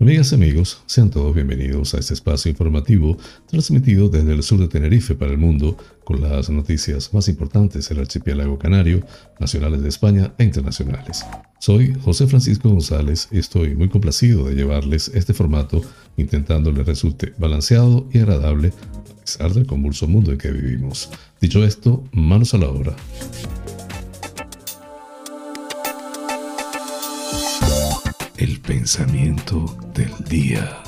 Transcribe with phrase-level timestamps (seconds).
[0.00, 4.66] Amigas y amigos, sean todos bienvenidos a este espacio informativo transmitido desde el sur de
[4.66, 9.02] Tenerife para el mundo con las noticias más importantes del archipiélago canario,
[9.38, 11.26] nacionales de España e internacionales.
[11.58, 15.82] Soy José Francisco González y estoy muy complacido de llevarles este formato
[16.16, 18.72] intentando le resulte balanceado y agradable
[19.18, 21.10] a pesar del convulso mundo en que vivimos.
[21.42, 22.96] Dicho esto, manos a la obra.
[28.40, 30.82] El pensamiento del día.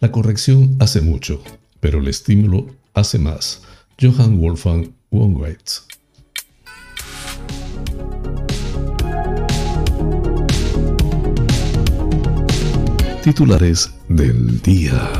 [0.00, 1.42] La corrección hace mucho,
[1.78, 3.60] pero el estímulo hace más.
[4.00, 5.82] Johann Wolfgang von Goethe.
[13.22, 15.12] Titulares del día.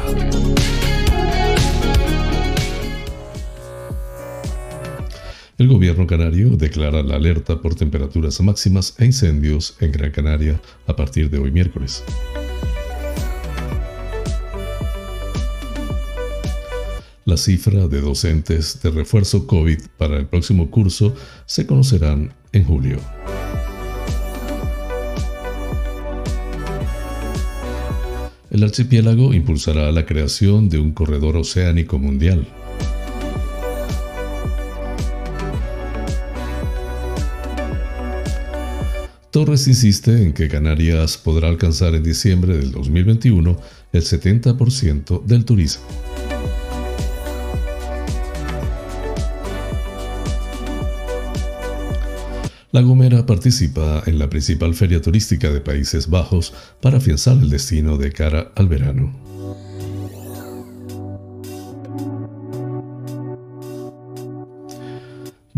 [5.63, 10.97] El gobierno canario declara la alerta por temperaturas máximas e incendios en Gran Canaria a
[10.97, 12.03] partir de hoy miércoles.
[17.25, 21.15] La cifra de docentes de refuerzo COVID para el próximo curso
[21.47, 22.99] se conocerán en julio.
[28.51, 32.49] El archipiélago impulsará la creación de un corredor oceánico mundial.
[39.45, 43.59] Torres insiste en que Canarias podrá alcanzar en diciembre del 2021
[43.93, 45.83] el 70% del turismo.
[52.71, 57.97] La Gomera participa en la principal feria turística de Países Bajos para afianzar el destino
[57.97, 59.32] de cara al verano.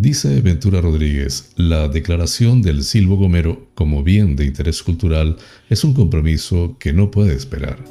[0.05, 5.39] Dice Ventura Rodríguez, la declaración del Silvo Gomero como bien de interés cultural
[5.71, 7.83] es un compromiso que no puede esperar.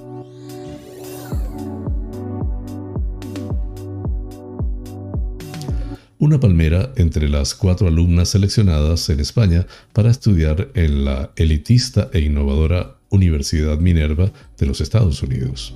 [6.19, 12.19] Una palmera entre las cuatro alumnas seleccionadas en España para estudiar en la elitista e
[12.19, 15.73] innovadora Universidad Minerva de los Estados Unidos.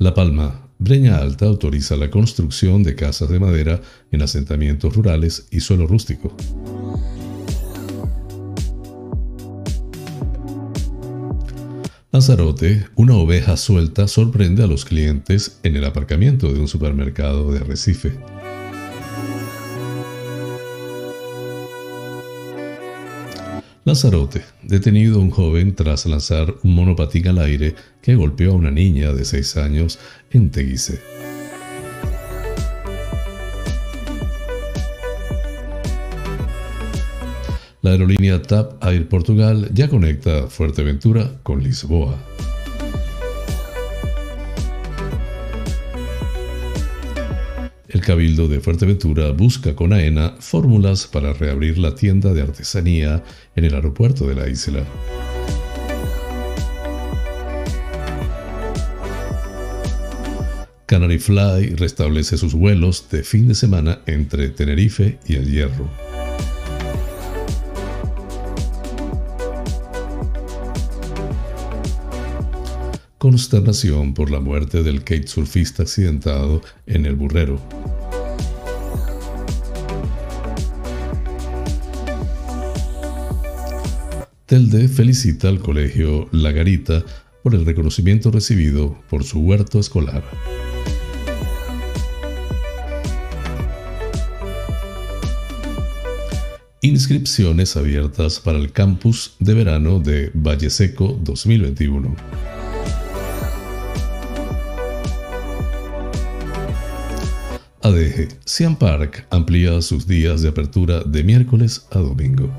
[0.00, 3.80] La Palma, Breña Alta autoriza la construcción de casas de madera
[4.12, 6.36] en asentamientos rurales y suelo rústico.
[12.12, 17.58] Lanzarote, una oveja suelta sorprende a los clientes en el aparcamiento de un supermercado de
[17.58, 18.37] Recife.
[23.88, 29.14] Lanzarote, detenido un joven tras lanzar un monopatín al aire que golpeó a una niña
[29.14, 29.98] de 6 años
[30.30, 31.00] en Teguise.
[37.80, 42.37] La aerolínea TAP Air Portugal ya conecta Fuerteventura con Lisboa.
[48.08, 53.22] Cabildo de Fuerteventura busca con AENA fórmulas para reabrir la tienda de artesanía
[53.54, 54.82] en el aeropuerto de la isla.
[60.86, 65.90] Canary Fly restablece sus vuelos de fin de semana entre Tenerife y El Hierro.
[73.18, 77.60] consternación por la muerte del surfista accidentado en el Burrero.
[84.48, 87.04] Telde felicita al colegio La Garita
[87.42, 90.24] por el reconocimiento recibido por su huerto escolar.
[96.80, 102.16] Inscripciones abiertas para el campus de verano de Valle Seco 2021.
[107.82, 108.28] ADG.
[108.46, 112.50] Siam Park amplía sus días de apertura de miércoles a domingo.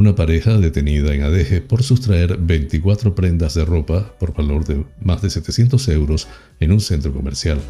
[0.00, 5.20] Una pareja detenida en Adeje por sustraer 24 prendas de ropa por valor de más
[5.20, 6.26] de 700 euros
[6.58, 7.60] en un centro comercial.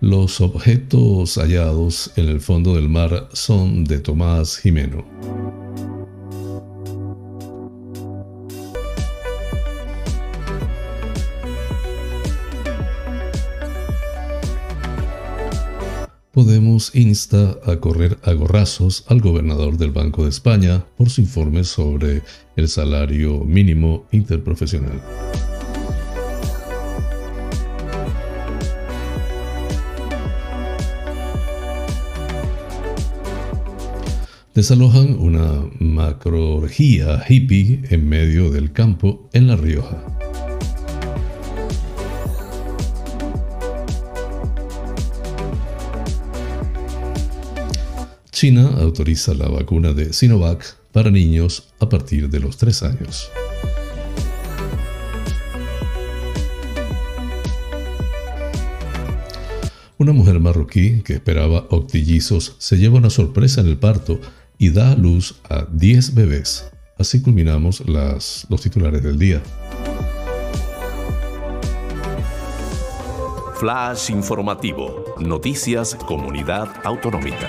[0.00, 5.04] Los objetos hallados en el fondo del mar son de Tomás Jimeno.
[16.36, 21.64] Podemos insta a correr a gorrazos al gobernador del Banco de España por su informe
[21.64, 22.20] sobre
[22.56, 25.00] el salario mínimo interprofesional.
[34.54, 40.25] desalojan una macroorgía hippie en medio del campo en La Rioja.
[48.46, 53.28] China autoriza la vacuna de Sinovac para niños a partir de los 3 años.
[59.98, 64.20] Una mujer marroquí que esperaba octillizos se lleva una sorpresa en el parto
[64.58, 66.70] y da a luz a 10 bebés.
[67.00, 69.42] Así culminamos los titulares del día.
[73.58, 75.16] Flash informativo.
[75.18, 77.48] Noticias Comunidad Autonómica.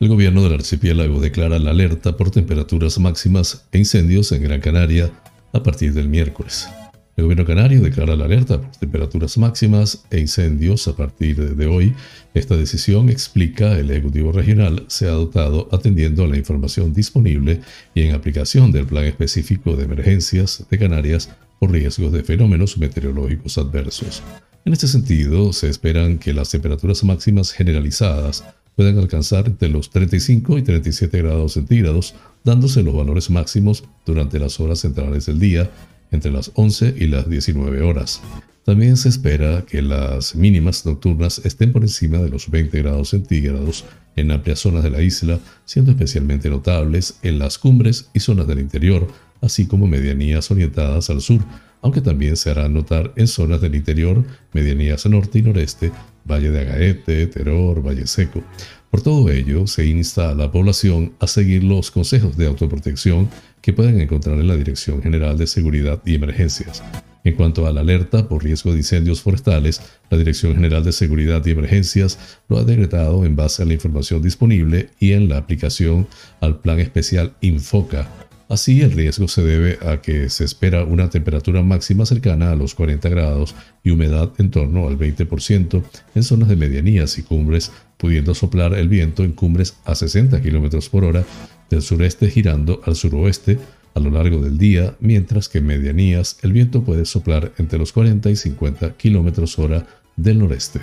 [0.00, 5.12] El gobierno del archipiélago declara la alerta por temperaturas máximas e incendios en Gran Canaria
[5.52, 6.70] a partir del miércoles.
[7.18, 11.94] El gobierno canario declara la alerta por temperaturas máximas e incendios a partir de hoy.
[12.32, 17.60] Esta decisión, explica el Ejecutivo Regional, se ha adoptado atendiendo a la información disponible
[17.94, 23.58] y en aplicación del Plan Específico de Emergencias de Canarias por riesgos de fenómenos meteorológicos
[23.58, 24.22] adversos.
[24.64, 28.44] En este sentido, se esperan que las temperaturas máximas generalizadas
[28.80, 34.58] puedan alcanzar entre los 35 y 37 grados centígrados, dándose los valores máximos durante las
[34.58, 35.70] horas centrales del día,
[36.10, 38.22] entre las 11 y las 19 horas.
[38.64, 43.84] También se espera que las mínimas nocturnas estén por encima de los 20 grados centígrados
[44.16, 48.60] en amplias zonas de la isla, siendo especialmente notables en las cumbres y zonas del
[48.60, 49.06] interior,
[49.42, 51.42] así como medianías orientadas al sur,
[51.82, 54.24] aunque también se hará notar en zonas del interior,
[54.54, 55.92] medianías norte y noreste,
[56.24, 58.42] Valle de Agaete, Terror, Valle Seco.
[58.90, 63.28] Por todo ello, se insta a la población a seguir los consejos de autoprotección
[63.60, 66.82] que pueden encontrar en la Dirección General de Seguridad y Emergencias.
[67.22, 69.80] En cuanto a la alerta por riesgo de incendios forestales,
[70.10, 72.18] la Dirección General de Seguridad y Emergencias
[72.48, 76.08] lo ha decretado en base a la información disponible y en la aplicación
[76.40, 78.29] al Plan Especial Infoca.
[78.50, 82.74] Así, el riesgo se debe a que se espera una temperatura máxima cercana a los
[82.74, 83.54] 40 grados
[83.84, 85.84] y humedad en torno al 20%
[86.16, 90.88] en zonas de medianías y cumbres, pudiendo soplar el viento en cumbres a 60 km
[90.88, 91.24] por hora
[91.70, 93.60] del sureste girando al suroeste
[93.94, 97.92] a lo largo del día, mientras que en medianías el viento puede soplar entre los
[97.92, 99.86] 40 y 50 km hora
[100.16, 100.80] del noreste.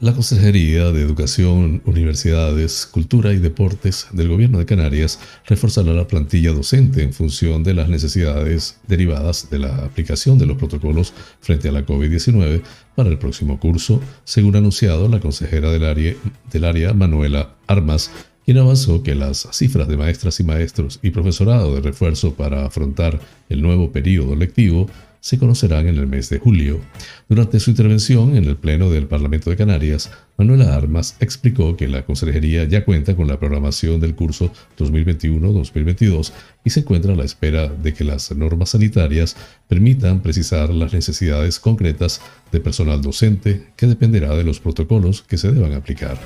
[0.00, 6.52] La Consejería de Educación, Universidades, Cultura y Deportes del Gobierno de Canarias reforzará la plantilla
[6.52, 11.72] docente en función de las necesidades derivadas de la aplicación de los protocolos frente a
[11.72, 12.62] la COVID-19
[12.94, 16.14] para el próximo curso, según anunciado la consejera del área,
[16.50, 18.10] del área Manuela Armas,
[18.46, 23.20] quien avanzó que las cifras de maestras y maestros y profesorado de refuerzo para afrontar
[23.50, 24.88] el nuevo periodo lectivo
[25.20, 26.80] se conocerán en el mes de julio.
[27.28, 32.04] Durante su intervención en el Pleno del Parlamento de Canarias, Manuela Armas explicó que la
[32.04, 36.32] Consejería ya cuenta con la programación del curso 2021-2022
[36.64, 39.36] y se encuentra a la espera de que las normas sanitarias
[39.68, 45.52] permitan precisar las necesidades concretas de personal docente que dependerá de los protocolos que se
[45.52, 46.18] deban aplicar.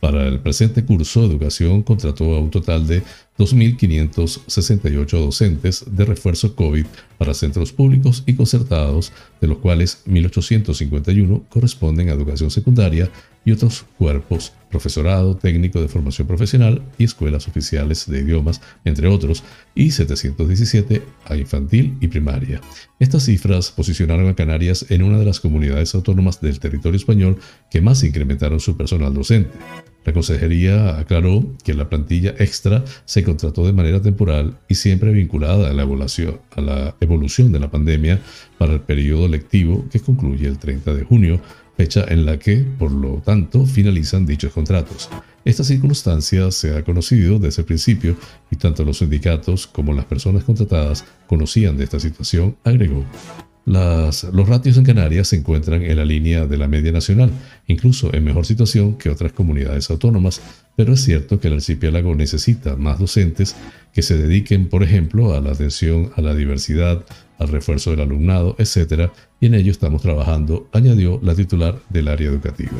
[0.00, 3.02] Para el presente curso, Educación contrató a un total de
[3.38, 6.86] 2.568 docentes de refuerzo COVID
[7.18, 13.10] para centros públicos y concertados, de los cuales 1.851 corresponden a educación secundaria
[13.44, 19.44] y otros cuerpos, profesorado, técnico de formación profesional y escuelas oficiales de idiomas, entre otros,
[19.74, 22.60] y 717 a infantil y primaria.
[22.98, 27.38] Estas cifras posicionaron a Canarias en una de las comunidades autónomas del territorio español
[27.70, 29.50] que más incrementaron su personal docente.
[30.06, 35.68] La consejería aclaró que la plantilla extra se contrató de manera temporal y siempre vinculada
[35.68, 35.82] a la,
[37.00, 38.20] evolución de la pandemia
[38.56, 41.40] para el periodo lectivo que concluye el 30 de junio,
[41.76, 45.10] fecha en la que, por lo tanto, finalizan dichos contratos.
[45.44, 48.16] Esta circunstancia se ha conocido desde el principio
[48.48, 53.04] y tanto los sindicatos como las personas contratadas conocían de esta situación, agregó
[53.66, 57.30] los ratios en Canarias se encuentran en la línea de la media nacional,
[57.66, 60.40] incluso en mejor situación que otras comunidades autónomas,
[60.76, 63.56] pero es cierto que el archipiélago necesita más docentes
[63.92, 67.04] que se dediquen, por ejemplo, a la atención a la diversidad,
[67.38, 72.28] al refuerzo del alumnado, etc., y en ello estamos trabajando, añadió la titular del área
[72.28, 72.72] educativa.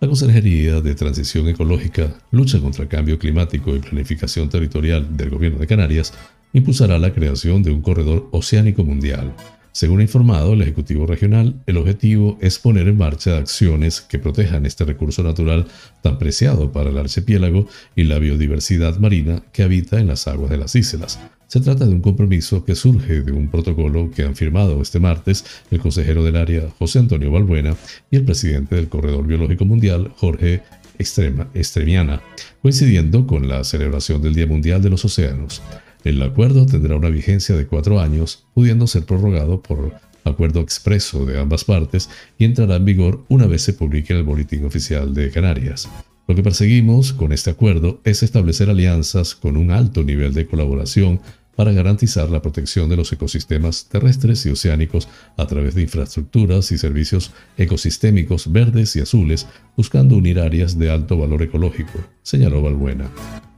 [0.00, 5.58] La Consejería de Transición Ecológica, Lucha contra el Cambio Climático y Planificación Territorial del Gobierno
[5.58, 6.14] de Canarias
[6.54, 9.34] impulsará la creación de un corredor oceánico mundial.
[9.72, 14.66] Según ha informado el Ejecutivo Regional, el objetivo es poner en marcha acciones que protejan
[14.66, 15.66] este recurso natural
[16.02, 20.58] tan preciado para el archipiélago y la biodiversidad marina que habita en las aguas de
[20.58, 24.80] las islas, se trata de un compromiso que surge de un protocolo que han firmado
[24.80, 27.74] este martes el consejero del área José Antonio Balbuena
[28.08, 30.62] y el presidente del Corredor Biológico Mundial Jorge
[30.96, 32.22] Extrema, Extremiana,
[32.62, 35.60] coincidiendo con la celebración del Día Mundial de los Océanos.
[36.04, 39.92] El acuerdo tendrá una vigencia de cuatro años, pudiendo ser prorrogado por
[40.24, 44.64] acuerdo expreso de ambas partes y entrará en vigor una vez se publique el Boletín
[44.64, 45.88] Oficial de Canarias.
[46.26, 51.20] Lo que perseguimos con este acuerdo es establecer alianzas con un alto nivel de colaboración
[51.56, 56.78] para garantizar la protección de los ecosistemas terrestres y oceánicos a través de infraestructuras y
[56.78, 63.10] servicios ecosistémicos verdes y azules, buscando unir áreas de alto valor ecológico, señaló Balbuena.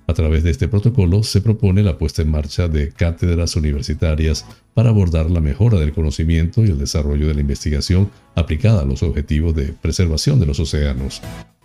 [0.07, 4.45] A través de este protocolo se propone la puesta en marcha de cátedras universitarias
[4.75, 9.03] para abordar la mejora del conocimiento y el desarrollo de la investigación aplicada a los
[9.03, 11.23] objetivos de preservación de los océanos,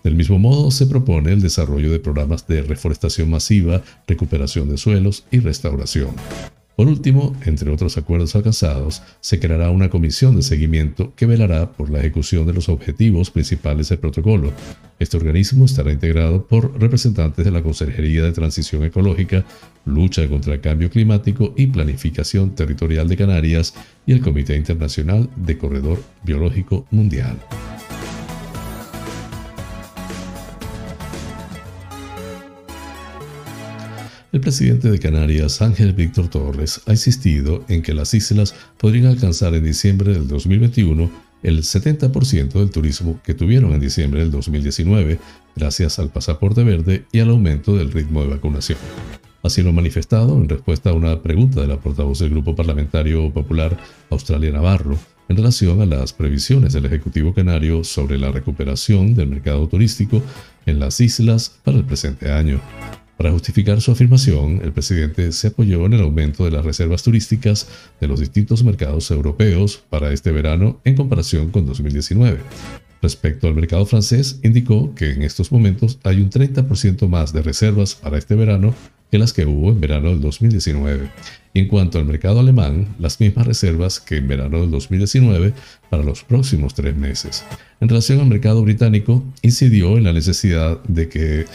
[0.07, 5.25] del mismo modo, se propone el desarrollo de programas de reforestación masiva, recuperación de suelos
[5.31, 6.15] y restauración.
[6.77, 11.89] Por último, entre otros acuerdos alcanzados, se creará una comisión de seguimiento que velará por
[11.89, 14.53] la ejecución de los objetivos principales del protocolo.
[14.99, 19.43] Este organismo estará integrado por representantes de la Consejería de Transición Ecológica,
[19.85, 23.73] Lucha contra el Cambio Climático y Planificación Territorial de Canarias
[24.05, 27.39] y el Comité Internacional de Corredor Biológico Mundial.
[34.33, 39.55] El presidente de Canarias, Ángel Víctor Torres, ha insistido en que las islas podrían alcanzar
[39.55, 41.09] en diciembre del 2021
[41.43, 45.17] el 70% del turismo que tuvieron en diciembre del 2019,
[45.55, 48.77] gracias al pasaporte verde y al aumento del ritmo de vacunación.
[49.43, 53.31] Así lo ha manifestado en respuesta a una pregunta de la portavoz del Grupo Parlamentario
[53.31, 53.77] Popular
[54.09, 59.69] Australia Navarro en relación a las previsiones del Ejecutivo Canario sobre la recuperación del mercado
[59.69, 60.21] turístico
[60.65, 62.59] en las islas para el presente año.
[63.17, 67.67] Para justificar su afirmación, el presidente se apoyó en el aumento de las reservas turísticas
[67.99, 72.37] de los distintos mercados europeos para este verano en comparación con 2019.
[73.01, 77.95] Respecto al mercado francés, indicó que en estos momentos hay un 30% más de reservas
[77.95, 78.75] para este verano
[79.11, 81.09] que las que hubo en verano del 2019.
[81.53, 85.53] Y en cuanto al mercado alemán, las mismas reservas que en verano del 2019
[85.89, 87.43] para los próximos tres meses.
[87.79, 91.45] En relación al mercado británico, incidió en la necesidad de que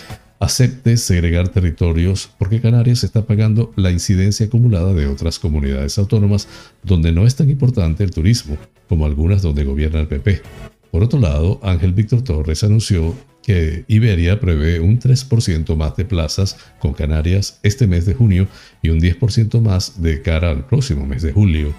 [0.42, 6.48] acepte segregar territorios porque Canarias está pagando la incidencia acumulada de otras comunidades autónomas
[6.82, 8.58] donde no es tan importante el turismo
[8.88, 10.42] como algunas donde gobierna el PP.
[10.90, 16.56] Por otro lado, Ángel Víctor Torres anunció que Iberia prevé un 3% más de plazas
[16.80, 18.48] con Canarias este mes de junio
[18.82, 21.72] y un 10% más de cara al próximo mes de julio.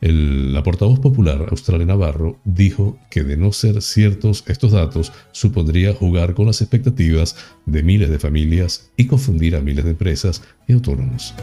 [0.00, 5.92] El, la portavoz popular Australia Navarro dijo que de no ser ciertos estos datos supondría
[5.92, 7.36] jugar con las expectativas
[7.66, 11.34] de miles de familias y confundir a miles de empresas y autónomos.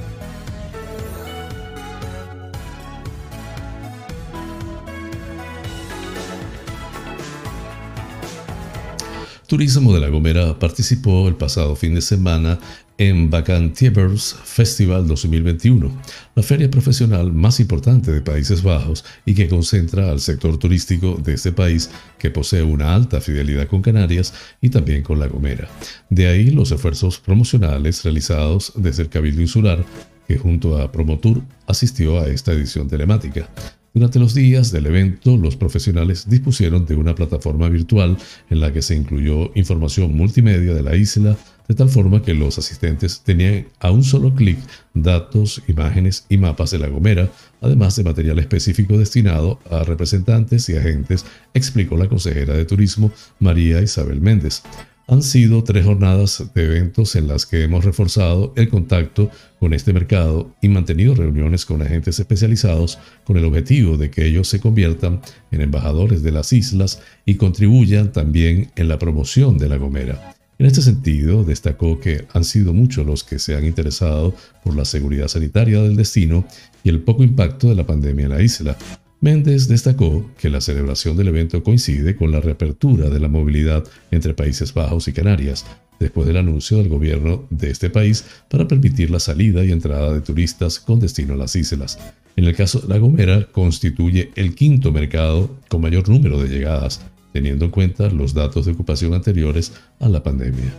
[9.47, 12.57] Turismo de La Gomera participó el pasado fin de semana
[12.97, 15.91] en Vacantievers Festival 2021,
[16.35, 21.33] la feria profesional más importante de Países Bajos y que concentra al sector turístico de
[21.33, 25.67] este país que posee una alta fidelidad con Canarias y también con La Gomera.
[26.09, 29.83] De ahí los esfuerzos promocionales realizados desde el Cabildo Insular,
[30.27, 33.49] que junto a Promotur asistió a esta edición telemática.
[33.93, 38.17] Durante los días del evento, los profesionales dispusieron de una plataforma virtual
[38.49, 41.37] en la que se incluyó información multimedia de la isla,
[41.67, 44.57] de tal forma que los asistentes tenían a un solo clic
[44.93, 47.29] datos, imágenes y mapas de La Gomera,
[47.61, 53.81] además de material específico destinado a representantes y agentes, explicó la consejera de Turismo María
[53.81, 54.63] Isabel Méndez.
[55.07, 59.29] Han sido tres jornadas de eventos en las que hemos reforzado el contacto
[59.59, 64.47] con este mercado y mantenido reuniones con agentes especializados con el objetivo de que ellos
[64.47, 69.77] se conviertan en embajadores de las islas y contribuyan también en la promoción de La
[69.77, 70.34] Gomera.
[70.57, 74.33] En este sentido, destacó que han sido muchos los que se han interesado
[74.63, 76.45] por la seguridad sanitaria del destino
[76.83, 78.77] y el poco impacto de la pandemia en la isla,
[79.19, 84.33] Méndez destacó que la celebración del evento coincide con la reapertura de la movilidad entre
[84.33, 85.65] Países Bajos y Canarias,
[85.99, 90.21] después del anuncio del gobierno de este país para permitir la salida y entrada de
[90.21, 91.97] turistas con destino a las islas.
[92.35, 97.01] En el caso de La Gomera, constituye el quinto mercado con mayor número de llegadas,
[97.35, 100.71] teniendo en cuenta los datos de ocupación anteriores a la pandemia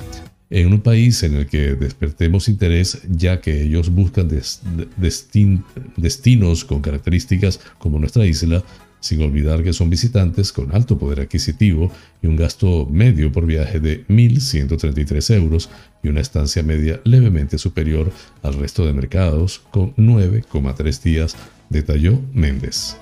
[0.49, 4.31] en un país en el que despertemos interés ya que ellos buscan
[5.97, 8.63] destinos con características como nuestra isla,
[9.01, 13.81] sin olvidar que son visitantes con alto poder adquisitivo y un gasto medio por viaje
[13.81, 15.69] de 1.133 euros
[16.03, 18.11] y una estancia media levemente superior
[18.43, 21.37] al resto de mercados con 9,3 días,
[21.69, 22.97] detalló Méndez.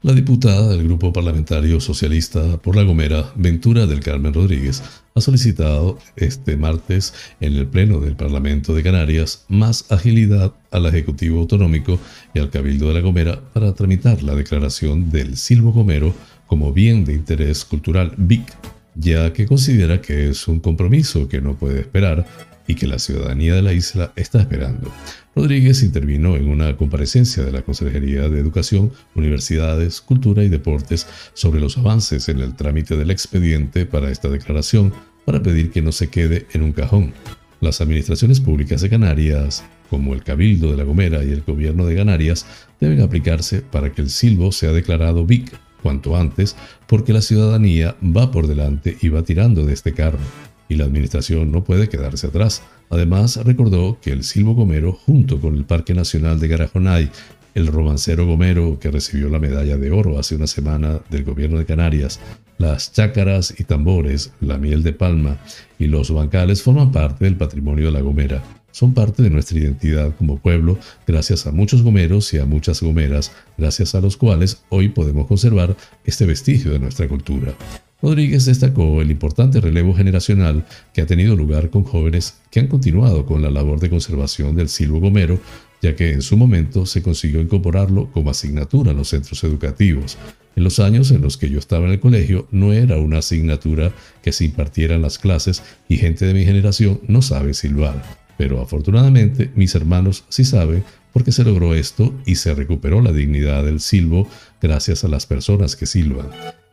[0.00, 4.80] La diputada del Grupo Parlamentario Socialista por La Gomera, Ventura del Carmen Rodríguez,
[5.16, 11.40] ha solicitado este martes en el Pleno del Parlamento de Canarias más agilidad al Ejecutivo
[11.40, 11.98] Autonómico
[12.32, 16.14] y al Cabildo de La Gomera para tramitar la declaración del Silvo Gomero
[16.46, 18.54] como bien de interés cultural BIC,
[18.94, 22.24] ya que considera que es un compromiso que no puede esperar
[22.68, 24.92] y que la ciudadanía de la isla está esperando.
[25.34, 31.60] Rodríguez intervino en una comparecencia de la Consejería de Educación, Universidades, Cultura y Deportes sobre
[31.60, 34.92] los avances en el trámite del expediente para esta declaración
[35.24, 37.14] para pedir que no se quede en un cajón.
[37.60, 41.96] Las administraciones públicas de Canarias, como el Cabildo de La Gomera y el Gobierno de
[41.96, 42.46] Canarias,
[42.80, 46.54] deben aplicarse para que el silbo sea declarado BIC cuanto antes,
[46.86, 50.18] porque la ciudadanía va por delante y va tirando de este carro
[50.68, 52.62] y la administración no puede quedarse atrás.
[52.90, 57.10] Además, recordó que el Silvo Gomero, junto con el Parque Nacional de Garajonay,
[57.54, 61.64] el romancero Gomero, que recibió la medalla de oro hace una semana del gobierno de
[61.64, 62.20] Canarias,
[62.58, 65.38] las chácaras y tambores, la miel de palma
[65.78, 68.42] y los bancales forman parte del patrimonio de la Gomera.
[68.70, 73.32] Son parte de nuestra identidad como pueblo, gracias a muchos gomeros y a muchas gomeras,
[73.56, 77.54] gracias a los cuales hoy podemos conservar este vestigio de nuestra cultura.
[78.00, 83.26] Rodríguez destacó el importante relevo generacional que ha tenido lugar con jóvenes que han continuado
[83.26, 85.40] con la labor de conservación del silbo gomero,
[85.82, 90.16] ya que en su momento se consiguió incorporarlo como asignatura a los centros educativos.
[90.54, 93.92] En los años en los que yo estaba en el colegio no era una asignatura
[94.22, 98.02] que se impartiera en las clases y gente de mi generación no sabe silbar.
[98.36, 103.64] Pero afortunadamente mis hermanos sí saben porque se logró esto y se recuperó la dignidad
[103.64, 104.28] del silbo
[104.62, 106.28] gracias a las personas que silban.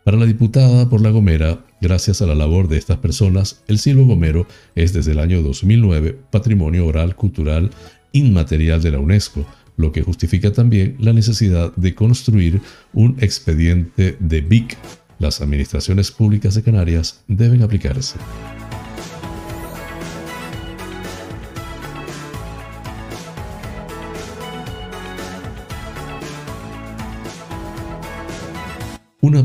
[0.05, 4.05] Para la diputada por La Gomera, gracias a la labor de estas personas, el Silvo
[4.05, 7.71] Gomero es desde el año 2009 Patrimonio Oral Cultural
[8.11, 12.61] Inmaterial de la UNESCO, lo que justifica también la necesidad de construir
[12.93, 14.77] un expediente de BIC.
[15.17, 18.19] Las administraciones públicas de Canarias deben aplicarse.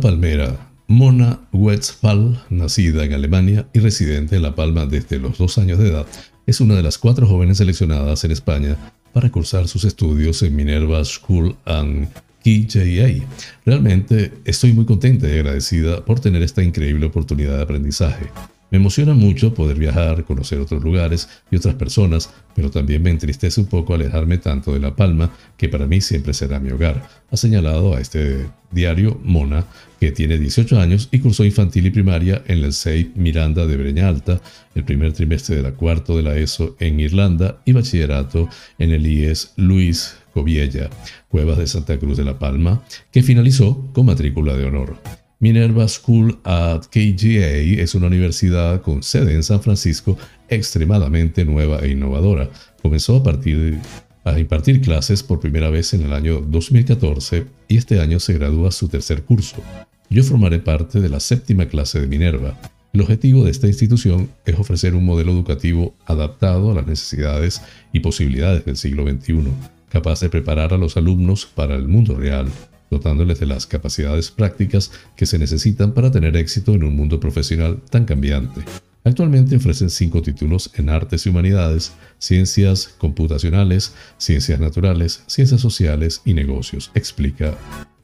[0.00, 5.78] Palmera, Mona Westphal, nacida en Alemania y residente en La Palma desde los dos años
[5.78, 6.06] de edad,
[6.46, 8.76] es una de las cuatro jóvenes seleccionadas en España
[9.12, 12.08] para cursar sus estudios en Minerva School and
[12.42, 13.24] KJA.
[13.64, 18.26] Realmente estoy muy contenta y agradecida por tener esta increíble oportunidad de aprendizaje.
[18.70, 23.60] Me emociona mucho poder viajar, conocer otros lugares y otras personas, pero también me entristece
[23.60, 27.36] un poco alejarme tanto de La Palma, que para mí siempre será mi hogar, ha
[27.36, 29.66] señalado a este diario Mona,
[29.98, 34.08] que tiene 18 años y cursó infantil y primaria en el SEI Miranda de Breña
[34.08, 34.40] Alta,
[34.74, 39.06] el primer trimestre de la cuarto de la ESO en Irlanda y bachillerato en el
[39.06, 40.88] IES Luis Coviella,
[41.28, 44.96] Cuevas de Santa Cruz de La Palma, que finalizó con matrícula de honor.
[45.42, 50.18] Minerva School at KGA es una universidad con sede en San Francisco
[50.50, 52.50] extremadamente nueva e innovadora.
[52.82, 58.20] Comenzó a, a impartir clases por primera vez en el año 2014 y este año
[58.20, 59.62] se gradúa su tercer curso.
[60.10, 62.60] Yo formaré parte de la séptima clase de Minerva.
[62.92, 67.62] El objetivo de esta institución es ofrecer un modelo educativo adaptado a las necesidades
[67.94, 72.48] y posibilidades del siglo XXI capaz de preparar a los alumnos para el mundo real,
[72.90, 77.80] dotándoles de las capacidades prácticas que se necesitan para tener éxito en un mundo profesional
[77.90, 78.62] tan cambiante.
[79.02, 86.34] Actualmente ofrecen cinco títulos en artes y humanidades, ciencias computacionales, ciencias naturales, ciencias sociales y
[86.34, 87.56] negocios, explica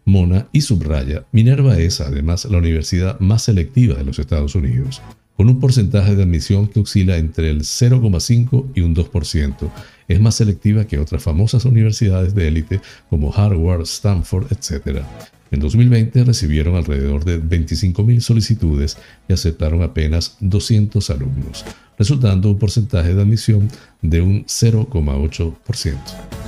[0.06, 5.02] Mona y subraya, Minerva es además la universidad más selectiva de los Estados Unidos,
[5.36, 9.70] con un porcentaje de admisión que oscila entre el 0,5 y un 2%.
[10.08, 15.02] Es más selectiva que otras famosas universidades de élite como Harvard, Stanford, etc.
[15.50, 21.64] En 2020 recibieron alrededor de 25.000 solicitudes y aceptaron apenas 200 alumnos,
[21.98, 23.68] resultando un porcentaje de admisión
[24.02, 26.45] de un 0,8%.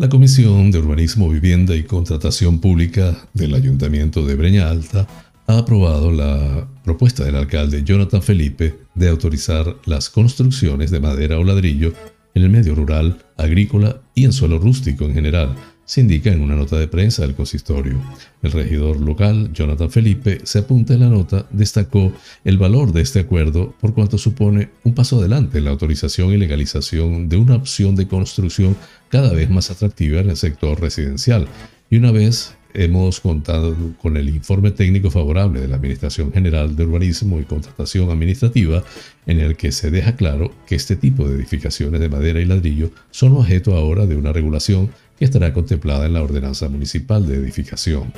[0.00, 5.06] La Comisión de Urbanismo, Vivienda y Contratación Pública del Ayuntamiento de Breña Alta
[5.46, 11.44] ha aprobado la propuesta del alcalde Jonathan Felipe de autorizar las construcciones de madera o
[11.44, 11.92] ladrillo
[12.32, 15.54] en el medio rural, agrícola y en suelo rústico en general,
[15.90, 18.00] se indica en una nota de prensa del consistorio.
[18.44, 22.12] El regidor local, Jonathan Felipe, se apunta en la nota, destacó
[22.44, 26.36] el valor de este acuerdo por cuanto supone un paso adelante en la autorización y
[26.36, 28.76] legalización de una opción de construcción
[29.08, 31.48] cada vez más atractiva en el sector residencial.
[31.90, 36.84] Y una vez hemos contado con el informe técnico favorable de la Administración General de
[36.84, 38.84] Urbanismo y Contratación Administrativa,
[39.26, 42.92] en el que se deja claro que este tipo de edificaciones de madera y ladrillo
[43.10, 48.10] son objeto ahora de una regulación que estará contemplada en la Ordenanza Municipal de Edificación.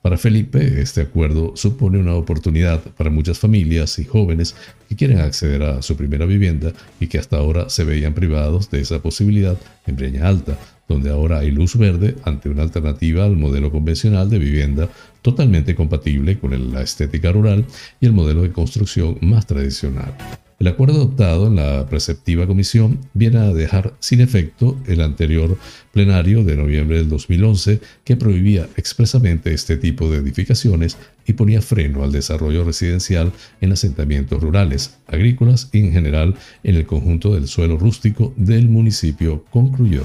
[0.00, 4.56] Para Felipe, este acuerdo supone una oportunidad para muchas familias y jóvenes
[4.88, 8.80] que quieren acceder a su primera vivienda y que hasta ahora se veían privados de
[8.80, 10.56] esa posibilidad en Breña Alta,
[10.88, 14.88] donde ahora hay luz verde ante una alternativa al modelo convencional de vivienda
[15.20, 17.66] totalmente compatible con la estética rural
[18.00, 20.14] y el modelo de construcción más tradicional.
[20.58, 25.58] El acuerdo adoptado en la preceptiva comisión viene a dejar sin efecto el anterior
[25.92, 32.04] plenario de noviembre del 2011 que prohibía expresamente este tipo de edificaciones y ponía freno
[32.04, 37.76] al desarrollo residencial en asentamientos rurales, agrícolas y en general en el conjunto del suelo
[37.76, 40.04] rústico del municipio, concluyó.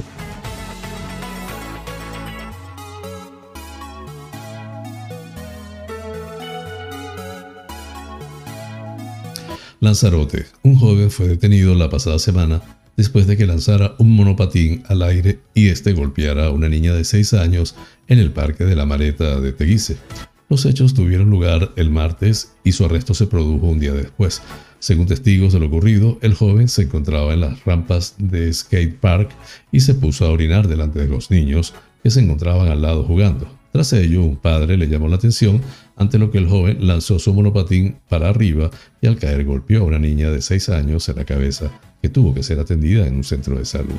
[9.82, 10.46] Lanzarote.
[10.62, 12.62] Un joven fue detenido la pasada semana
[12.96, 17.04] después de que lanzara un monopatín al aire y este golpeara a una niña de
[17.04, 17.76] 6 años
[18.08, 19.98] en el parque de la Maleta de Teguise.
[20.50, 24.44] Los hechos tuvieron lugar el martes y su arresto se produjo un día después.
[24.78, 29.32] Según testigos de lo ocurrido, el joven se encontraba en las rampas de skate park
[29.72, 33.61] y se puso a orinar delante de los niños que se encontraban al lado jugando.
[33.72, 35.62] Tras ello, un padre le llamó la atención
[35.96, 38.70] ante lo que el joven lanzó su monopatín para arriba
[39.02, 42.34] y al caer golpeó a una niña de 6 años en la cabeza que tuvo
[42.34, 43.96] que ser atendida en un centro de salud.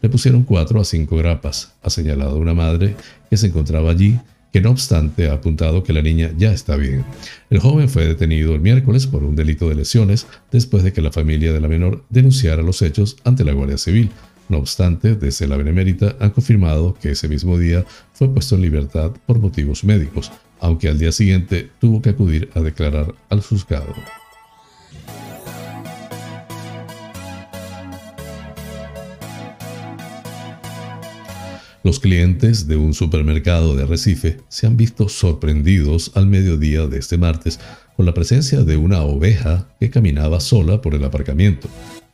[0.00, 2.94] Le pusieron 4 a 5 grapas, ha señalado una madre
[3.28, 4.18] que se encontraba allí,
[4.52, 7.04] que no obstante ha apuntado que la niña ya está bien.
[7.50, 11.12] El joven fue detenido el miércoles por un delito de lesiones después de que la
[11.12, 14.10] familia de la menor denunciara los hechos ante la Guardia Civil,
[14.48, 19.12] no obstante, desde la Benemérita han confirmado que ese mismo día fue puesto en libertad
[19.26, 23.94] por motivos médicos, aunque al día siguiente tuvo que acudir a declarar al juzgado.
[31.84, 37.16] Los clientes de un supermercado de Recife se han visto sorprendidos al mediodía de este
[37.16, 37.60] martes
[37.96, 41.68] con la presencia de una oveja que caminaba sola por el aparcamiento.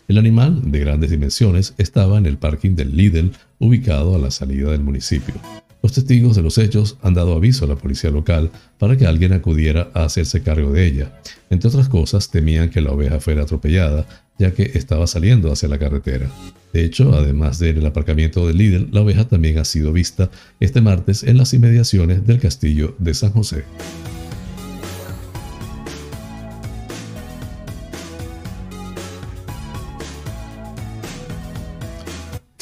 [0.07, 4.71] El animal, de grandes dimensiones, estaba en el parking del Lidl, ubicado a la salida
[4.71, 5.35] del municipio.
[5.83, 9.33] Los testigos de los hechos han dado aviso a la policía local para que alguien
[9.33, 11.21] acudiera a hacerse cargo de ella.
[11.49, 14.07] Entre otras cosas, temían que la oveja fuera atropellada,
[14.39, 16.31] ya que estaba saliendo hacia la carretera.
[16.73, 21.23] De hecho, además del aparcamiento del Lidl, la oveja también ha sido vista este martes
[21.23, 23.65] en las inmediaciones del castillo de San José.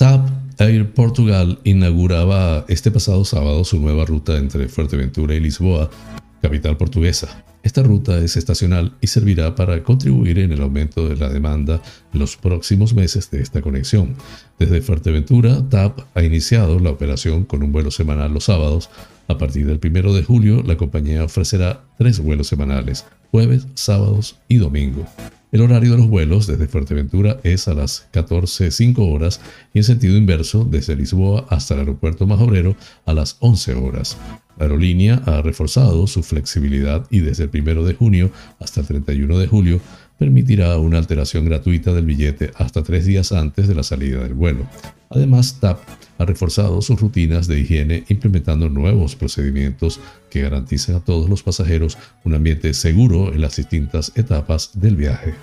[0.02, 5.90] TAP Air Portugal inauguraba este pasado sábado su nueva ruta entre Fuerteventura y Lisboa,
[6.40, 7.44] capital portuguesa.
[7.62, 11.80] Esta ruta es estacional y servirá para contribuir en el aumento de la demanda
[12.12, 14.16] en los próximos meses de esta conexión.
[14.58, 18.90] Desde Fuerteventura, TAP ha iniciado la operación con un vuelo semanal los sábados.
[19.28, 24.56] A partir del 1 de julio, la compañía ofrecerá tres vuelos semanales, jueves, sábados y
[24.56, 25.06] domingo.
[25.52, 29.38] El horario de los vuelos desde Fuerteventura es a las 14.05 horas
[29.74, 34.16] y en sentido inverso desde Lisboa hasta el aeropuerto más obrero a las 11 horas.
[34.56, 39.38] La aerolínea ha reforzado su flexibilidad y desde el 1 de junio hasta el 31
[39.38, 39.80] de julio
[40.22, 44.68] permitirá una alteración gratuita del billete hasta tres días antes de la salida del vuelo.
[45.10, 45.80] Además, TAP
[46.16, 49.98] ha reforzado sus rutinas de higiene implementando nuevos procedimientos
[50.30, 55.34] que garanticen a todos los pasajeros un ambiente seguro en las distintas etapas del viaje.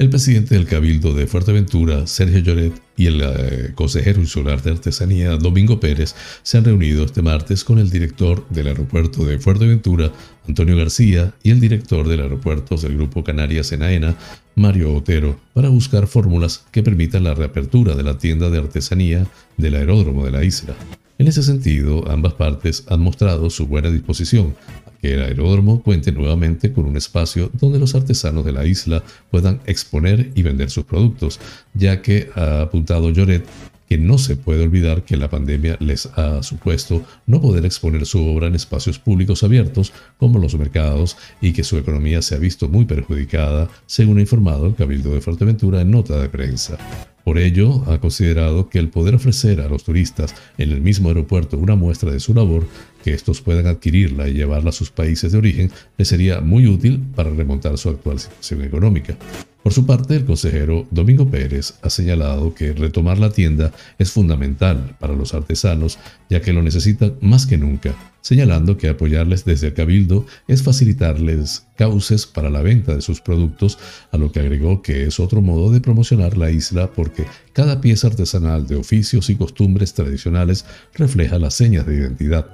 [0.00, 5.36] El presidente del Cabildo de Fuerteventura, Sergio Lloret, y el eh, consejero insular de Artesanía,
[5.36, 10.10] Domingo Pérez, se han reunido este martes con el director del aeropuerto de Fuerteventura,
[10.48, 14.16] Antonio García, y el director del aeropuerto del Grupo Canarias en
[14.54, 19.26] Mario Otero, para buscar fórmulas que permitan la reapertura de la tienda de artesanía
[19.58, 20.76] del aeródromo de la isla.
[21.20, 24.54] En ese sentido, ambas partes han mostrado su buena disposición
[25.02, 29.60] que el aeródromo cuente nuevamente con un espacio donde los artesanos de la isla puedan
[29.66, 31.38] exponer y vender sus productos,
[31.74, 33.44] ya que ha apuntado Lloret
[33.90, 38.24] que no se puede olvidar que la pandemia les ha supuesto no poder exponer su
[38.24, 42.68] obra en espacios públicos abiertos como los mercados y que su economía se ha visto
[42.68, 46.78] muy perjudicada, según ha informado el Cabildo de Fuerteventura en nota de prensa.
[47.24, 51.58] Por ello, ha considerado que el poder ofrecer a los turistas en el mismo aeropuerto
[51.58, 52.68] una muestra de su labor,
[53.02, 57.00] que estos puedan adquirirla y llevarla a sus países de origen, les sería muy útil
[57.16, 59.16] para remontar su actual situación económica.
[59.62, 64.96] Por su parte, el consejero Domingo Pérez ha señalado que retomar la tienda es fundamental
[64.98, 65.98] para los artesanos,
[66.30, 71.66] ya que lo necesitan más que nunca, señalando que apoyarles desde el Cabildo es facilitarles
[71.76, 73.78] cauces para la venta de sus productos,
[74.10, 78.06] a lo que agregó que es otro modo de promocionar la isla porque cada pieza
[78.06, 82.46] artesanal de oficios y costumbres tradicionales refleja las señas de identidad.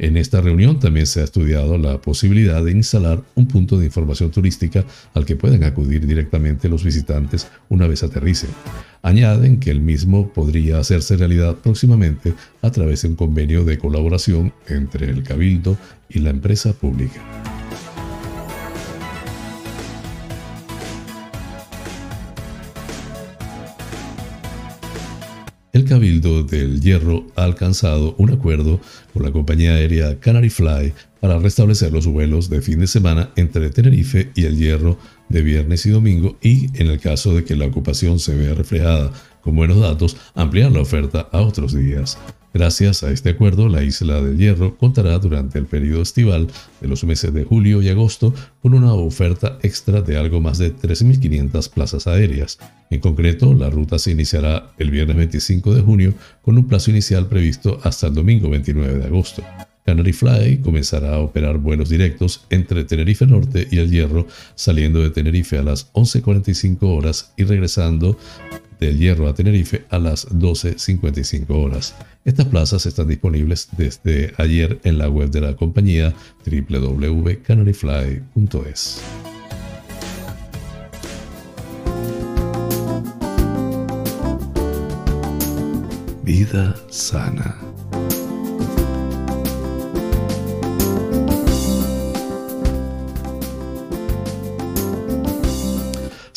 [0.00, 4.30] En esta reunión también se ha estudiado la posibilidad de instalar un punto de información
[4.30, 4.82] turística
[5.12, 8.48] al que puedan acudir directamente los visitantes una vez aterricen.
[9.02, 12.32] Añaden que el mismo podría hacerse realidad próximamente
[12.62, 15.76] a través de un convenio de colaboración entre el Cabildo
[16.08, 17.20] y la empresa pública.
[25.72, 28.80] el Cabildo del Hierro ha alcanzado un acuerdo
[29.12, 33.70] con la compañía aérea Canary Fly para restablecer los vuelos de fin de semana entre
[33.70, 37.66] Tenerife y el Hierro de viernes y domingo y, en el caso de que la
[37.66, 42.18] ocupación se vea reflejada con buenos datos, ampliar la oferta a otros días.
[42.52, 46.48] Gracias a este acuerdo, la Isla del Hierro contará durante el periodo estival
[46.80, 50.74] de los meses de julio y agosto con una oferta extra de algo más de
[50.74, 52.58] 3.500 plazas aéreas.
[52.90, 57.28] En concreto, la ruta se iniciará el viernes 25 de junio con un plazo inicial
[57.28, 59.44] previsto hasta el domingo 29 de agosto.
[59.86, 65.10] Canary Fly comenzará a operar vuelos directos entre Tenerife Norte y El Hierro, saliendo de
[65.10, 68.18] Tenerife a las 11.45 horas y regresando
[68.80, 71.94] del Hierro a Tenerife a las 12.55 horas.
[72.24, 76.14] Estas plazas están disponibles desde ayer en la web de la compañía
[76.44, 79.02] www.canaryfly.es.
[86.24, 87.69] Vida sana.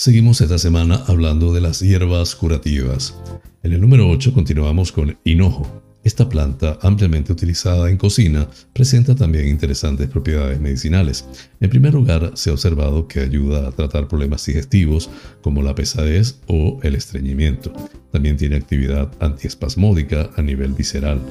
[0.03, 3.15] Seguimos esta semana hablando de las hierbas curativas.
[3.63, 5.81] En el número 8 continuamos con hinojo.
[6.03, 11.23] Esta planta, ampliamente utilizada en cocina, presenta también interesantes propiedades medicinales.
[11.61, 15.09] En primer lugar, se ha observado que ayuda a tratar problemas digestivos
[15.41, 17.71] como la pesadez o el estreñimiento.
[18.11, 21.21] También tiene actividad antiespasmódica a nivel visceral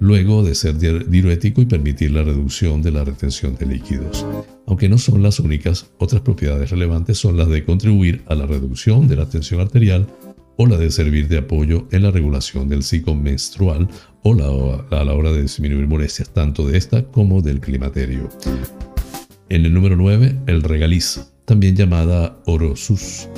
[0.00, 4.26] luego de ser diurético y permitir la reducción de la retención de líquidos.
[4.66, 9.06] Aunque no son las únicas, otras propiedades relevantes son las de contribuir a la reducción
[9.06, 10.06] de la tensión arterial
[10.56, 13.88] o la de servir de apoyo en la regulación del ciclo menstrual
[14.22, 14.32] o
[14.90, 18.28] a la hora de disminuir molestias tanto de esta como del climaterio.
[19.48, 23.28] En el número 9, el regaliz, también llamada orosus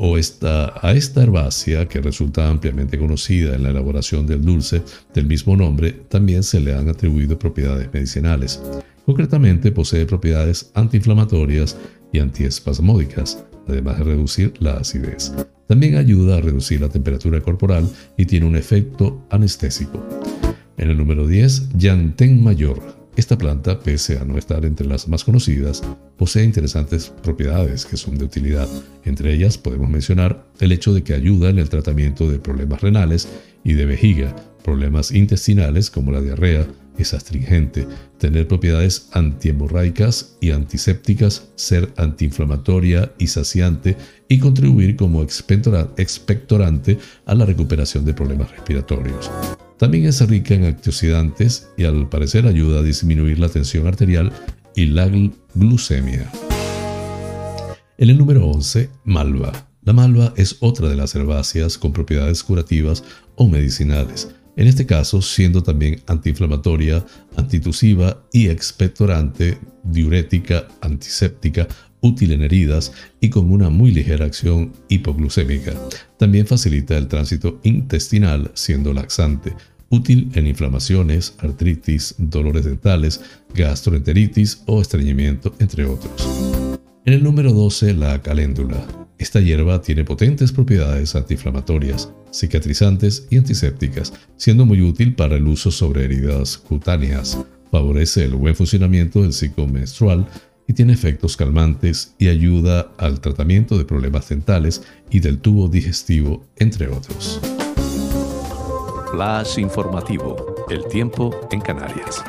[0.00, 4.82] o esta, a esta herbácea, que resulta ampliamente conocida en la elaboración del dulce
[5.12, 8.62] del mismo nombre, también se le han atribuido propiedades medicinales.
[9.04, 11.76] Concretamente posee propiedades antiinflamatorias
[12.12, 15.32] y antiespasmódicas, además de reducir la acidez.
[15.66, 20.00] También ayuda a reducir la temperatura corporal y tiene un efecto anestésico.
[20.76, 25.24] En el número 10, Yantén Mayor, esta planta, pese a no estar entre las más
[25.24, 25.82] conocidas,
[26.16, 28.68] posee interesantes propiedades que son de utilidad.
[29.04, 33.28] Entre ellas podemos mencionar el hecho de que ayuda en el tratamiento de problemas renales
[33.64, 36.64] y de vejiga, problemas intestinales como la diarrea,
[36.96, 43.96] es astringente, tener propiedades antihemorraicas y antisépticas, ser antiinflamatoria y saciante
[44.28, 49.28] y contribuir como expectorante a la recuperación de problemas respiratorios.
[49.78, 54.32] También es rica en antioxidantes y al parecer ayuda a disminuir la tensión arterial
[54.74, 55.08] y la
[55.54, 56.30] glucemia.
[57.96, 59.52] En el número 11, malva.
[59.82, 63.04] La malva es otra de las herbáceas con propiedades curativas
[63.36, 71.68] o medicinales en este caso siendo también antiinflamatoria, antitusiva y expectorante, diurética, antiséptica,
[72.00, 75.72] útil en heridas y con una muy ligera acción hipoglucémica.
[76.16, 79.54] También facilita el tránsito intestinal siendo laxante,
[79.90, 83.20] útil en inflamaciones, artritis, dolores dentales,
[83.54, 86.28] gastroenteritis o estreñimiento, entre otros.
[87.04, 88.86] En el número 12, la caléndula.
[89.18, 95.70] Esta hierba tiene potentes propiedades antiinflamatorias, cicatrizantes y antisépticas, siendo muy útil para el uso
[95.70, 97.38] sobre heridas cutáneas.
[97.70, 100.26] Favorece el buen funcionamiento del ciclo menstrual
[100.68, 106.44] y tiene efectos calmantes y ayuda al tratamiento de problemas dentales y del tubo digestivo,
[106.56, 107.40] entre otros.
[109.10, 110.66] Flash informativo.
[110.68, 112.22] El tiempo en Canarias.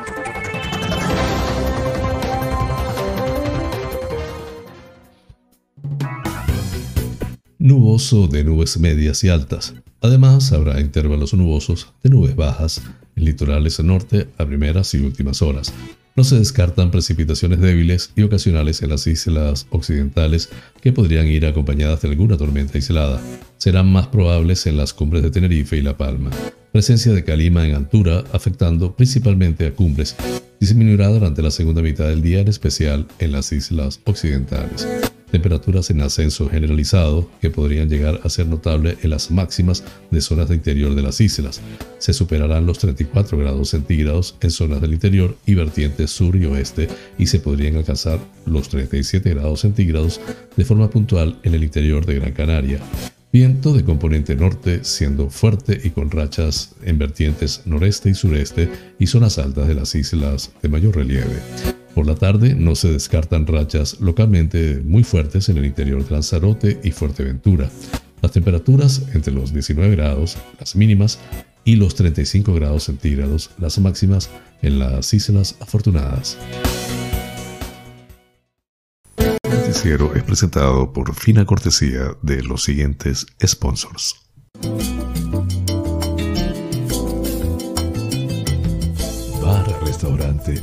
[7.60, 9.74] nuboso de nubes medias y altas.
[10.00, 12.80] Además, habrá intervalos nubosos de nubes bajas
[13.14, 15.72] en litorales norte a primeras y últimas horas.
[16.20, 20.50] No se descartan precipitaciones débiles y ocasionales en las islas occidentales
[20.82, 23.22] que podrían ir acompañadas de alguna tormenta aislada.
[23.56, 26.28] Serán más probables en las cumbres de Tenerife y La Palma.
[26.72, 30.14] Presencia de calima en altura afectando principalmente a cumbres.
[30.60, 36.00] Disminuirá durante la segunda mitad del día, en especial en las islas occidentales temperaturas en
[36.00, 40.94] ascenso generalizado que podrían llegar a ser notables en las máximas de zonas de interior
[40.94, 41.60] de las islas.
[41.98, 46.88] Se superarán los 34 grados centígrados en zonas del interior y vertientes sur y oeste
[47.18, 50.20] y se podrían alcanzar los 37 grados centígrados
[50.56, 52.80] de forma puntual en el interior de Gran Canaria.
[53.32, 59.06] Viento de componente norte siendo fuerte y con rachas en vertientes noreste y sureste y
[59.06, 61.40] zonas altas de las islas de mayor relieve.
[61.94, 66.80] Por la tarde no se descartan rachas localmente muy fuertes en el interior de Lanzarote
[66.82, 67.68] y Fuerteventura.
[68.22, 71.18] Las temperaturas entre los 19 grados, las mínimas,
[71.64, 74.30] y los 35 grados centígrados, las máximas,
[74.62, 76.38] en las Islas Afortunadas.
[79.16, 84.16] El noticiero es presentado por fina cortesía de los siguientes sponsors.
[89.42, 90.62] Bar Restaurante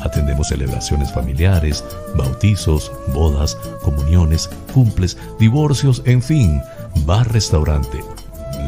[0.00, 1.84] Atendemos celebraciones familiares,
[2.14, 6.60] bautizos, bodas, comuniones, cumples, divorcios, en fin,
[7.04, 8.02] bar-restaurante.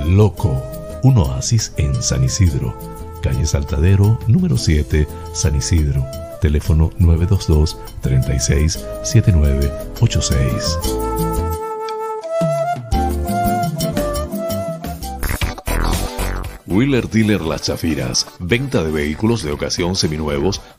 [0.07, 0.63] Loco,
[1.03, 2.75] un oasis en San Isidro.
[3.23, 6.05] Calle Saltadero, número 7, San Isidro.
[6.41, 10.79] Teléfono 922 36 7986.
[16.71, 18.27] Wheeler Dealer Las Chafiras.
[18.39, 20.63] Venta de vehículos de ocasión seminuevos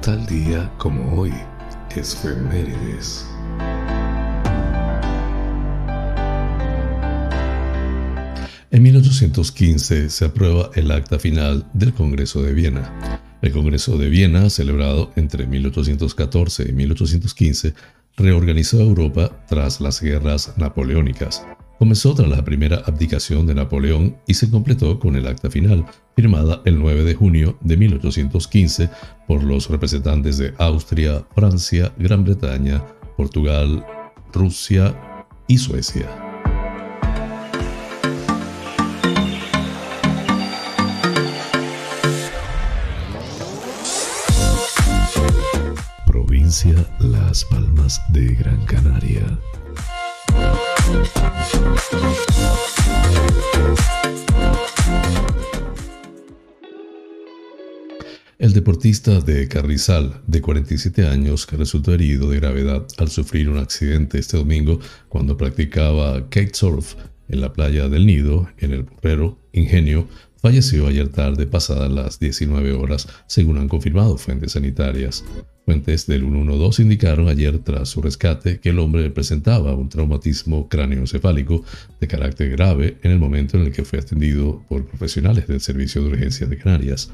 [0.00, 1.32] Tal día como hoy,
[1.96, 3.26] es Femérides.
[8.70, 13.20] En 1815 se aprueba el acta final del Congreso de Viena.
[13.44, 17.74] El Congreso de Viena, celebrado entre 1814 y 1815,
[18.16, 21.44] reorganizó Europa tras las guerras napoleónicas.
[21.78, 25.84] Comenzó tras la primera abdicación de Napoleón y se completó con el acta final,
[26.16, 28.88] firmada el 9 de junio de 1815
[29.28, 32.82] por los representantes de Austria, Francia, Gran Bretaña,
[33.14, 33.84] Portugal,
[34.32, 34.96] Rusia
[35.48, 36.23] y Suecia.
[47.00, 49.40] Las Palmas de Gran Canaria.
[58.38, 63.58] El deportista de Carrizal, de 47 años, que resultó herido de gravedad al sufrir un
[63.58, 64.78] accidente este domingo
[65.08, 66.94] cuando practicaba kitesurf
[67.28, 70.06] en la playa del Nido, en el Porrero Ingenio,
[70.44, 75.24] falleció ayer tarde pasadas las 19 horas, según han confirmado fuentes sanitarias.
[75.64, 81.64] Fuentes del 112 indicaron ayer tras su rescate que el hombre presentaba un traumatismo cráneoencefálico
[81.98, 86.02] de carácter grave en el momento en el que fue atendido por profesionales del Servicio
[86.02, 87.10] de Urgencias de Canarias.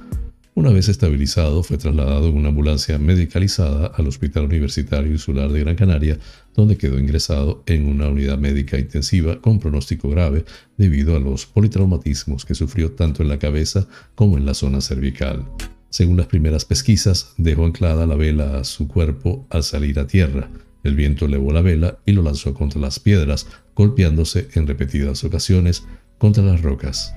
[0.55, 5.76] Una vez estabilizado, fue trasladado en una ambulancia medicalizada al Hospital Universitario Insular de Gran
[5.76, 6.18] Canaria,
[6.61, 10.45] donde quedó ingresado en una unidad médica intensiva con pronóstico grave
[10.77, 15.47] debido a los politraumatismos que sufrió tanto en la cabeza como en la zona cervical.
[15.89, 20.51] Según las primeras pesquisas, dejó anclada la vela a su cuerpo al salir a tierra.
[20.85, 25.85] El viento elevó la vela y lo lanzó contra las piedras, golpeándose en repetidas ocasiones
[26.19, 27.15] contra las rocas.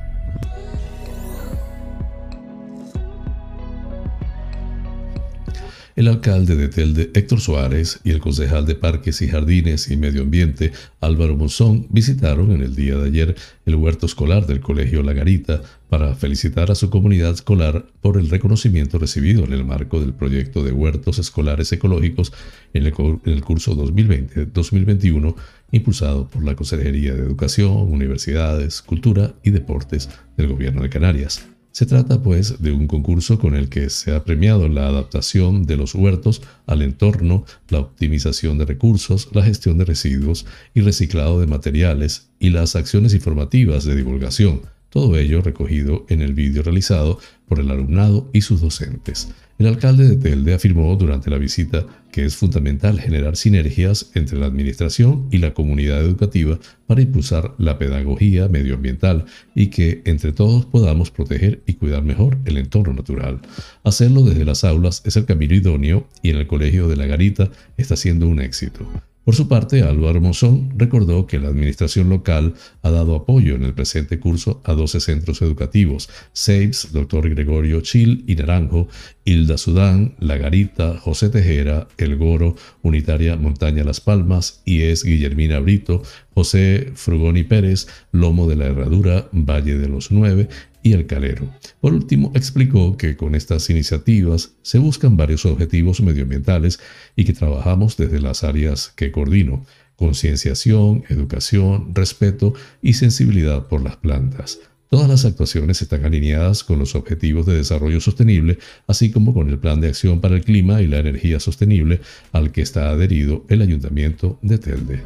[5.95, 10.23] El alcalde de Telde, Héctor Suárez, y el concejal de Parques y Jardines y Medio
[10.23, 10.71] Ambiente,
[11.01, 13.35] Álvaro Monzón, visitaron en el día de ayer
[13.67, 18.31] el huerto escolar del Colegio La Garita para felicitar a su comunidad escolar por el
[18.31, 22.33] reconocimiento recibido en el marco del proyecto de huertos escolares ecológicos
[22.73, 25.35] en el, curso 2020-2021
[25.71, 31.52] impulsado por la Consejería de Educación, Universidades, Cultura y Deportes del Gobierno de Canarias.
[31.73, 35.75] Se trata, pues, de un concurso con el que se ha premiado la adaptación de
[35.75, 40.45] los huertos al entorno, la optimización de recursos, la gestión de residuos
[40.75, 44.61] y reciclado de materiales y las acciones informativas de divulgación,
[44.93, 47.17] todo ello recogido en el vídeo realizado
[47.47, 49.29] por el alumnado y sus docentes.
[49.59, 54.47] El alcalde de Telde afirmó durante la visita que es fundamental generar sinergias entre la
[54.47, 59.25] administración y la comunidad educativa para impulsar la pedagogía medioambiental
[59.55, 63.41] y que entre todos podamos proteger y cuidar mejor el entorno natural.
[63.83, 67.49] Hacerlo desde las aulas es el camino idóneo y en el Colegio de la Garita
[67.77, 68.87] está siendo un éxito.
[69.23, 73.73] Por su parte, Álvaro Monzón recordó que la administración local ha dado apoyo en el
[73.73, 77.29] presente curso a 12 centros educativos, SAVES, Dr.
[77.29, 78.89] Gregorio Chil y Naranjo,
[79.23, 86.03] Hilda Sudán, La Garita, José Tejera, El Goro, Unitaria Montaña Las Palmas, IES Guillermina Brito,
[86.33, 90.49] José Frugoni Pérez, Lomo de la Herradura, Valle de los Nueve,
[90.83, 91.49] y el calero.
[91.81, 96.79] Por último, explicó que con estas iniciativas se buscan varios objetivos medioambientales
[97.15, 99.65] y que trabajamos desde las áreas que coordino,
[99.95, 104.59] concienciación, educación, respeto y sensibilidad por las plantas.
[104.89, 109.57] Todas las actuaciones están alineadas con los Objetivos de Desarrollo Sostenible, así como con el
[109.57, 111.99] Plan de Acción para el Clima y la Energía Sostenible
[112.31, 115.01] al que está adherido el Ayuntamiento de Telde.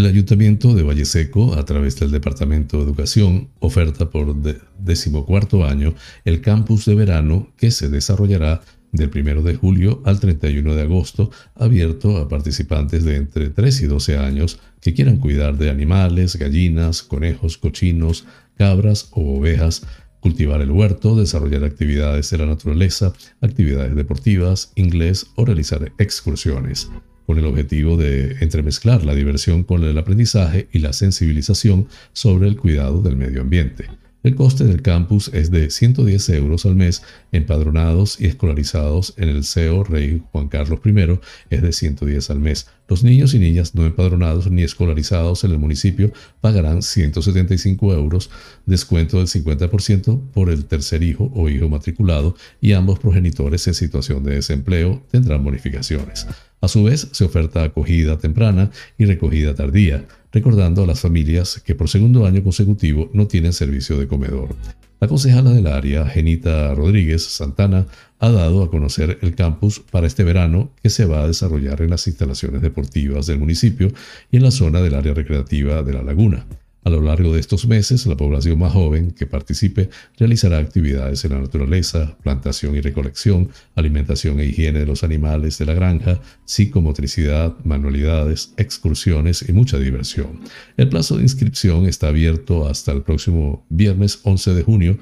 [0.00, 4.34] El Ayuntamiento de Valle Seco, a través del Departamento de Educación, oferta por
[4.78, 5.94] decimocuarto año
[6.24, 11.30] el campus de verano que se desarrollará del 1 de julio al 31 de agosto,
[11.54, 17.02] abierto a participantes de entre 3 y 12 años que quieran cuidar de animales, gallinas,
[17.02, 18.24] conejos, cochinos,
[18.56, 19.82] cabras o ovejas,
[20.20, 26.88] cultivar el huerto, desarrollar actividades de la naturaleza, actividades deportivas, inglés o realizar excursiones
[27.30, 32.56] con el objetivo de entremezclar la diversión con el aprendizaje y la sensibilización sobre el
[32.56, 33.84] cuidado del medio ambiente.
[34.24, 39.44] El coste del campus es de 110 euros al mes, empadronados y escolarizados en el
[39.44, 41.20] CEO Rey Juan Carlos I
[41.50, 42.66] es de 110 al mes.
[42.88, 48.28] Los niños y niñas no empadronados ni escolarizados en el municipio pagarán 175 euros,
[48.66, 54.24] descuento del 50% por el tercer hijo o hijo matriculado y ambos progenitores en situación
[54.24, 56.26] de desempleo tendrán bonificaciones.
[56.60, 61.74] A su vez, se oferta acogida temprana y recogida tardía, recordando a las familias que
[61.74, 64.54] por segundo año consecutivo no tienen servicio de comedor.
[65.00, 67.86] La concejala del área, Genita Rodríguez Santana,
[68.18, 71.88] ha dado a conocer el campus para este verano que se va a desarrollar en
[71.88, 73.90] las instalaciones deportivas del municipio
[74.30, 76.44] y en la zona del área recreativa de la laguna.
[76.82, 81.32] A lo largo de estos meses, la población más joven que participe realizará actividades en
[81.32, 87.54] la naturaleza, plantación y recolección, alimentación e higiene de los animales de la granja, psicomotricidad,
[87.64, 90.40] manualidades, excursiones y mucha diversión.
[90.78, 94.98] El plazo de inscripción está abierto hasta el próximo viernes 11 de junio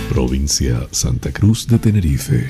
[0.08, 2.48] Provincia Santa Cruz de Tenerife.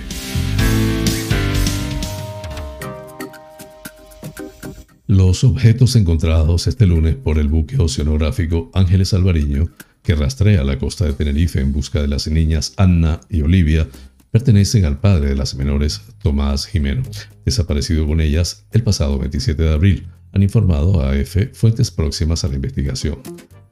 [5.19, 9.69] Los objetos encontrados este lunes por el buque oceanográfico Ángeles Alvariño,
[10.05, 13.89] que rastrea la costa de Tenerife en busca de las niñas Anna y Olivia,
[14.31, 17.03] pertenecen al padre de las menores, Tomás Jimeno,
[17.45, 22.49] desaparecido con ellas el pasado 27 de abril, han informado a AF fuentes próximas a
[22.49, 23.19] la investigación.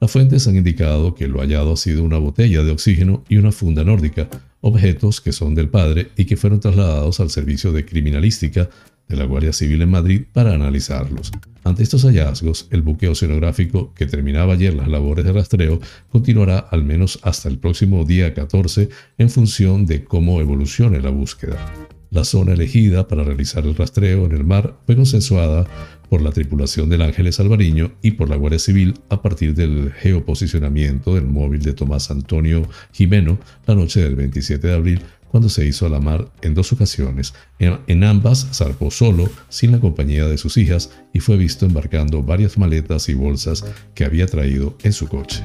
[0.01, 3.53] Las fuentes han indicado que lo hallado ha sido una botella de oxígeno y una
[3.53, 4.27] funda nórdica,
[4.59, 8.69] objetos que son del padre y que fueron trasladados al servicio de criminalística
[9.07, 11.31] de la Guardia Civil en Madrid para analizarlos.
[11.63, 15.79] Ante estos hallazgos, el buque oceanográfico, que terminaba ayer las labores de rastreo,
[16.09, 21.57] continuará al menos hasta el próximo día 14 en función de cómo evolucione la búsqueda.
[22.09, 25.65] La zona elegida para realizar el rastreo en el mar fue consensuada
[26.09, 31.15] por la tripulación del Ángeles Alvariño y por la Guardia Civil a partir del geoposicionamiento
[31.15, 35.85] del móvil de Tomás Antonio Jimeno la noche del 27 de abril cuando se hizo
[35.85, 37.33] a la mar en dos ocasiones.
[37.59, 42.57] En, ambas zarpó solo, sin la compañía de sus hijas, y fue visto embarcando varias
[42.57, 45.43] maletas y bolsas que había traído en su coche.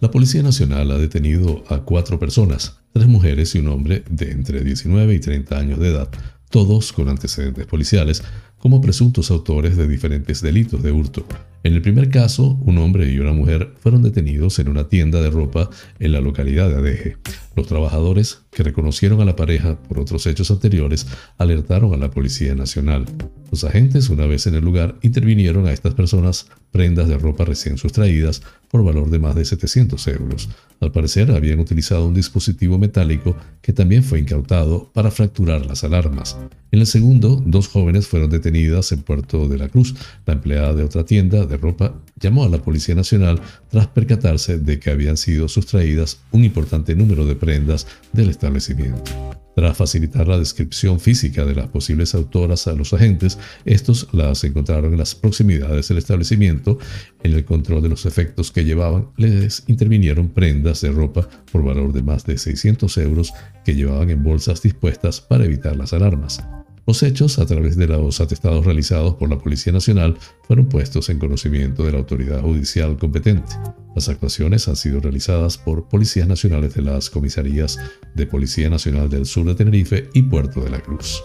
[0.00, 4.62] La Policía Nacional ha detenido a cuatro personas, tres mujeres y un hombre de entre
[4.62, 6.08] 19 y 30 años de edad,
[6.50, 8.22] todos con antecedentes policiales,
[8.58, 11.26] como presuntos autores de diferentes delitos de hurto.
[11.64, 15.30] En el primer caso, un hombre y una mujer fueron detenidos en una tienda de
[15.30, 17.16] ropa en la localidad de Adeje.
[17.56, 21.06] Los trabajadores, que reconocieron a la pareja por otros hechos anteriores,
[21.38, 23.06] alertaron a la Policía Nacional.
[23.50, 27.78] Los agentes, una vez en el lugar, intervinieron a estas personas prendas de ropa recién
[27.78, 30.48] sustraídas por valor de más de 700 euros.
[30.80, 36.36] Al parecer, habían utilizado un dispositivo metálico que también fue incautado para fracturar las alarmas.
[36.72, 39.94] En el segundo, dos jóvenes fueron detenidas en Puerto de la Cruz.
[40.26, 44.80] La empleada de otra tienda de ropa llamó a la Policía Nacional tras percatarse de
[44.80, 49.43] que habían sido sustraídas un importante número de prendas del establecimiento.
[49.54, 54.92] Tras facilitar la descripción física de las posibles autoras a los agentes, estos las encontraron
[54.92, 56.78] en las proximidades del establecimiento.
[57.22, 61.92] En el control de los efectos que llevaban, les intervinieron prendas de ropa por valor
[61.92, 63.32] de más de 600 euros
[63.64, 66.42] que llevaban en bolsas dispuestas para evitar las alarmas.
[66.86, 71.18] Los hechos, a través de los atestados realizados por la Policía Nacional, fueron puestos en
[71.18, 73.54] conocimiento de la autoridad judicial competente.
[73.94, 77.78] Las actuaciones han sido realizadas por policías nacionales de las comisarías
[78.14, 81.22] de Policía Nacional del Sur de Tenerife y Puerto de la Cruz.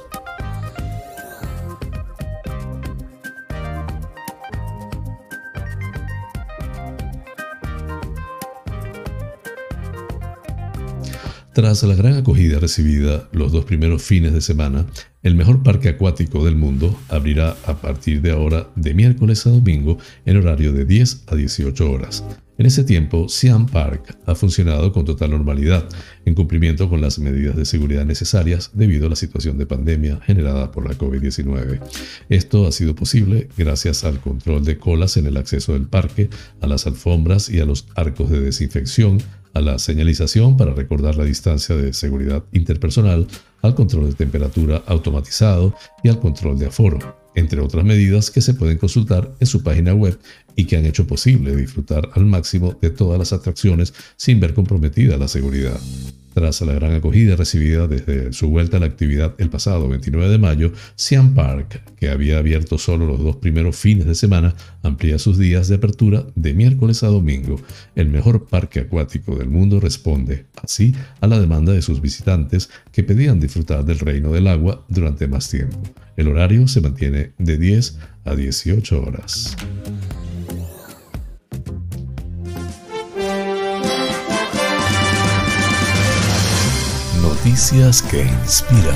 [11.54, 14.86] Tras la gran acogida recibida los dos primeros fines de semana,
[15.22, 19.98] el mejor parque acuático del mundo abrirá a partir de ahora de miércoles a domingo
[20.26, 22.24] en horario de 10 a 18 horas.
[22.58, 25.88] En ese tiempo, Siam Park ha funcionado con total normalidad,
[26.26, 30.70] en cumplimiento con las medidas de seguridad necesarias debido a la situación de pandemia generada
[30.70, 31.80] por la COVID-19.
[32.28, 36.68] Esto ha sido posible gracias al control de colas en el acceso del parque, a
[36.68, 39.20] las alfombras y a los arcos de desinfección,
[39.54, 43.28] a la señalización para recordar la distancia de seguridad interpersonal,
[43.62, 48.54] al control de temperatura automatizado y al control de aforo, entre otras medidas que se
[48.54, 50.18] pueden consultar en su página web
[50.60, 55.16] y que han hecho posible disfrutar al máximo de todas las atracciones sin ver comprometida
[55.16, 55.80] la seguridad.
[56.34, 60.38] Tras la gran acogida recibida desde su vuelta a la actividad el pasado 29 de
[60.38, 64.54] mayo, Siam Park, que había abierto solo los dos primeros fines de semana,
[64.84, 67.56] amplía sus días de apertura de miércoles a domingo.
[67.96, 73.04] El mejor parque acuático del mundo responde, así, a la demanda de sus visitantes que
[73.04, 75.82] pedían disfrutar del reino del agua durante más tiempo.
[76.18, 79.56] El horario se mantiene de 10 a 18 horas.
[87.40, 88.94] Noticias que inspiran.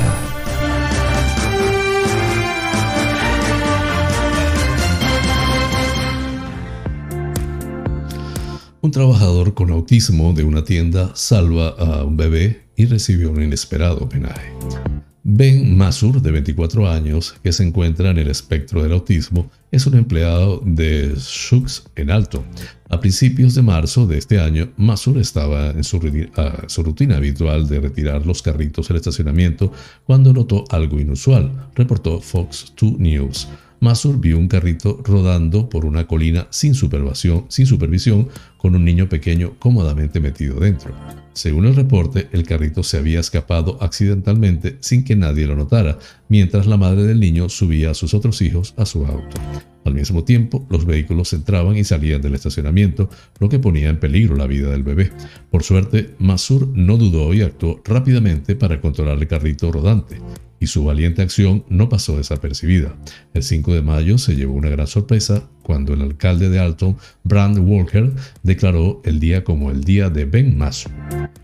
[8.81, 13.99] Un trabajador con autismo de una tienda salva a un bebé y recibió un inesperado
[13.99, 14.51] homenaje.
[15.25, 19.95] Ben Masur, de 24 años, que se encuentra en el espectro del autismo, es un
[19.95, 22.43] empleado de Shooks en Alto.
[22.89, 25.97] A principios de marzo de este año, Masur estaba en su,
[26.67, 29.71] su, rutina habitual de retirar los carritos del estacionamiento
[30.03, 33.47] cuando notó algo inusual, reportó Fox 2 News.
[33.83, 39.09] Masur vio un carrito rodando por una colina sin supervisión, sin supervisión con un niño
[39.09, 40.95] pequeño cómodamente metido dentro.
[41.33, 46.65] Según el reporte, el carrito se había escapado accidentalmente sin que nadie lo notara, mientras
[46.65, 49.35] la madre del niño subía a sus otros hijos a su auto.
[49.85, 53.09] Al mismo tiempo, los vehículos entraban y salían del estacionamiento,
[53.39, 55.11] lo que ponía en peligro la vida del bebé.
[55.51, 60.17] Por suerte, Masur no dudó y actuó rápidamente para controlar el carrito rodante
[60.63, 62.95] y su valiente acción no pasó desapercibida.
[63.33, 67.57] El 5 de mayo se llevó una gran sorpresa cuando el alcalde de Alton, Brand
[67.57, 68.11] Walker,
[68.43, 70.91] declaró el día como el día de Ben Masur.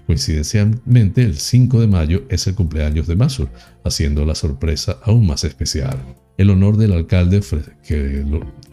[0.06, 3.50] Coincidencialmente, el 5 de mayo es el cumpleaños de Masur,
[3.84, 5.98] haciendo la sorpresa aún más especial.
[6.38, 7.42] El honor del alcalde
[7.86, 8.24] que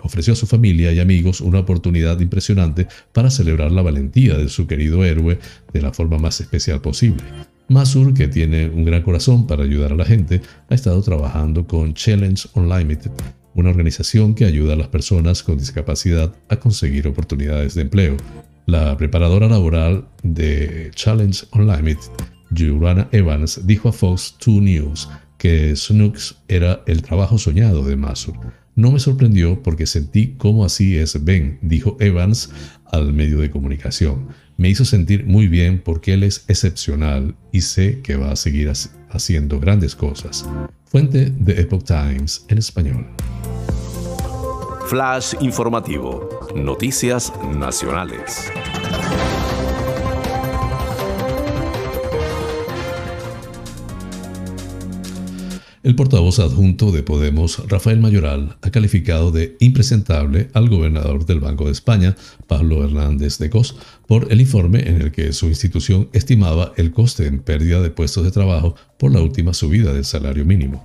[0.03, 4.67] ofreció a su familia y amigos una oportunidad impresionante para celebrar la valentía de su
[4.67, 5.39] querido héroe
[5.73, 7.25] de la forma más especial posible.
[7.69, 11.95] Masur, que tiene un gran corazón para ayudar a la gente, ha estado trabajando con
[11.95, 13.11] Challenge Unlimited,
[13.57, 18.17] una organización que ayuda a las personas con discapacidad a conseguir oportunidades de empleo.
[18.67, 22.11] La preparadora laboral de Challenge Unlimited,
[22.57, 28.37] Jurana Evans, dijo a Fox 2 News que Snooks era el trabajo soñado de Masur.
[28.77, 32.51] No me sorprendió porque sentí cómo así es Ben, dijo Evans
[32.85, 38.01] al medio de comunicación me hizo sentir muy bien porque él es excepcional y sé
[38.01, 38.73] que va a seguir
[39.11, 40.49] haciendo grandes cosas.
[40.87, 43.07] Fuente de Epoch Times en español.
[44.87, 46.49] Flash informativo.
[46.55, 48.51] Noticias nacionales.
[55.87, 61.67] El portavoz adjunto de Podemos, Rafael Mayoral, ha calificado de impresentable al gobernador del Banco
[61.67, 62.17] de España,
[62.49, 63.77] Pablo Hernández de Cos,
[64.09, 68.25] por el informe en el que su institución estimaba el coste en pérdida de puestos
[68.25, 70.83] de trabajo por la última subida del salario mínimo.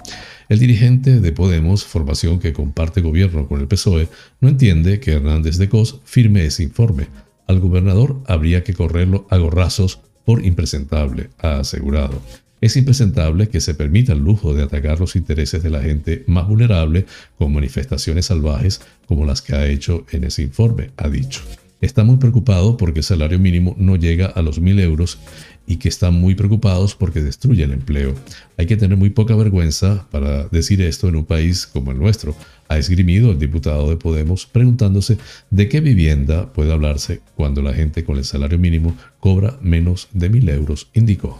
[0.49, 4.08] El dirigente de Podemos, formación que comparte gobierno con el PSOE,
[4.39, 7.08] no entiende que Hernández de Cos firme ese informe.
[7.47, 12.22] Al gobernador habría que correrlo a gorrazos por impresentable, ha asegurado.
[12.62, 16.47] Es impresentable que se permita el lujo de atacar los intereses de la gente más
[16.47, 17.07] vulnerable
[17.39, 21.41] con manifestaciones salvajes como las que ha hecho en ese informe, ha dicho.
[21.82, 25.18] Está muy preocupado porque el salario mínimo no llega a los mil euros
[25.66, 28.14] y que están muy preocupados porque destruye el empleo.
[28.57, 32.36] Hay que tener muy poca vergüenza para decir esto en un país como el nuestro,
[32.68, 35.18] ha esgrimido el diputado de Podemos preguntándose
[35.49, 40.30] de qué vivienda puede hablarse cuando la gente con el salario mínimo cobra menos de
[40.30, 41.39] mil euros, indicó.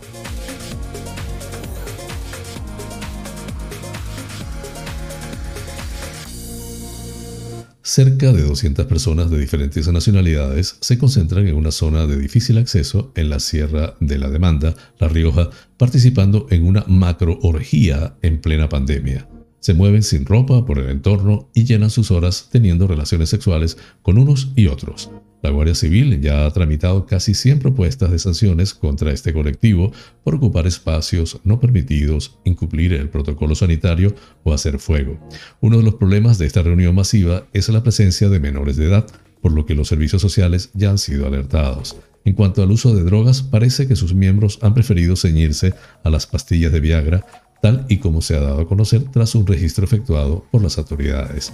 [7.94, 13.12] Cerca de 200 personas de diferentes nacionalidades se concentran en una zona de difícil acceso
[13.16, 18.70] en la Sierra de la Demanda, La Rioja, participando en una macro orgía en plena
[18.70, 19.28] pandemia.
[19.60, 24.18] Se mueven sin ropa por el entorno y llenan sus horas teniendo relaciones sexuales con
[24.18, 25.12] unos y otros.
[25.42, 29.92] La Guardia Civil ya ha tramitado casi 100 propuestas de sanciones contra este colectivo
[30.24, 34.14] por ocupar espacios no permitidos, incumplir el protocolo sanitario
[34.44, 35.20] o hacer fuego.
[35.60, 39.08] Uno de los problemas de esta reunión masiva es la presencia de menores de edad,
[39.42, 41.98] por lo que los servicios sociales ya han sido alertados.
[42.24, 45.74] En cuanto al uso de drogas, parece que sus miembros han preferido ceñirse
[46.04, 47.26] a las pastillas de Viagra,
[47.64, 51.52] tal y como se ha dado a conocer tras un registro efectuado por las autoridades.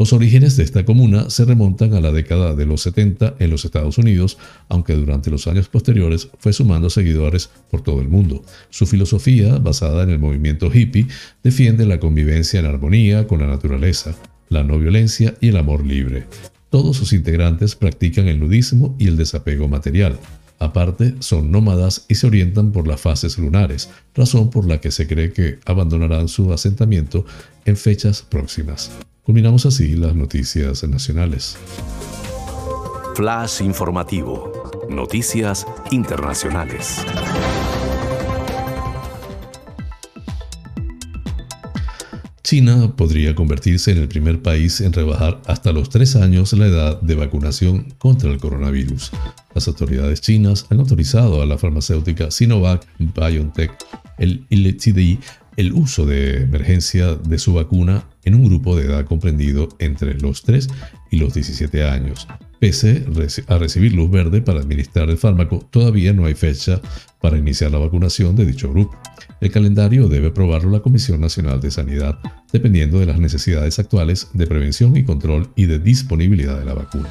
[0.00, 3.66] Los orígenes de esta comuna se remontan a la década de los 70 en los
[3.66, 4.38] Estados Unidos,
[4.70, 8.42] aunque durante los años posteriores fue sumando seguidores por todo el mundo.
[8.70, 11.06] Su filosofía, basada en el movimiento hippie,
[11.42, 14.16] defiende la convivencia en armonía con la naturaleza,
[14.48, 16.24] la no violencia y el amor libre.
[16.70, 20.18] Todos sus integrantes practican el nudismo y el desapego material.
[20.58, 25.06] Aparte, son nómadas y se orientan por las fases lunares, razón por la que se
[25.06, 27.26] cree que abandonarán su asentamiento
[27.66, 28.90] en fechas próximas.
[29.30, 31.56] Culminamos así las noticias nacionales.
[33.14, 34.52] Flash informativo.
[34.90, 37.06] Noticias internacionales.
[42.42, 47.00] China podría convertirse en el primer país en rebajar hasta los tres años la edad
[47.00, 49.12] de vacunación contra el coronavirus.
[49.54, 53.70] Las autoridades chinas han autorizado a la farmacéutica Sinovac BioNTech
[54.18, 54.44] el
[55.56, 60.42] el uso de emergencia de su vacuna en un grupo de edad comprendido entre los
[60.42, 60.68] 3
[61.10, 62.28] y los 17 años.
[62.58, 63.06] Pese
[63.48, 66.80] a recibir luz verde para administrar el fármaco, todavía no hay fecha
[67.20, 68.98] para iniciar la vacunación de dicho grupo.
[69.40, 72.18] El calendario debe aprobarlo la Comisión Nacional de Sanidad,
[72.52, 77.08] dependiendo de las necesidades actuales de prevención y control y de disponibilidad de la vacuna.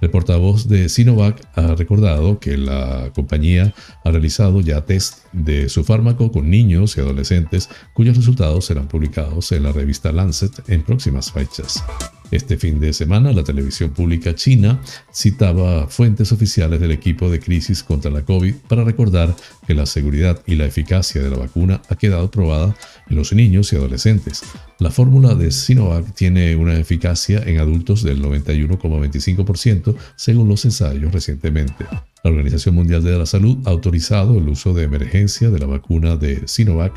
[0.00, 3.74] El portavoz de Sinovac ha recordado que la compañía
[4.04, 9.52] ha realizado ya test de su fármaco con niños y adolescentes cuyos resultados serán publicados
[9.52, 11.84] en la revista Lancet en próximas fechas.
[12.30, 14.80] Este fin de semana, la televisión pública china
[15.12, 19.34] citaba fuentes oficiales del equipo de crisis contra la COVID para recordar
[19.66, 22.76] que la seguridad y la eficacia de la vacuna ha quedado probada
[23.10, 24.42] en los niños y adolescentes.
[24.78, 31.84] La fórmula de Sinovac tiene una eficacia en adultos del 91,25% según los ensayos recientemente.
[32.22, 36.16] La Organización Mundial de la Salud ha autorizado el uso de emergencia de la vacuna
[36.16, 36.92] de Sinovac,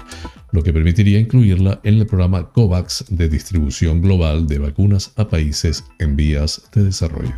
[0.52, 5.84] lo que permitiría incluirla en el programa COVAX de distribución global de vacunas a países
[6.00, 7.34] en vías de desarrollo.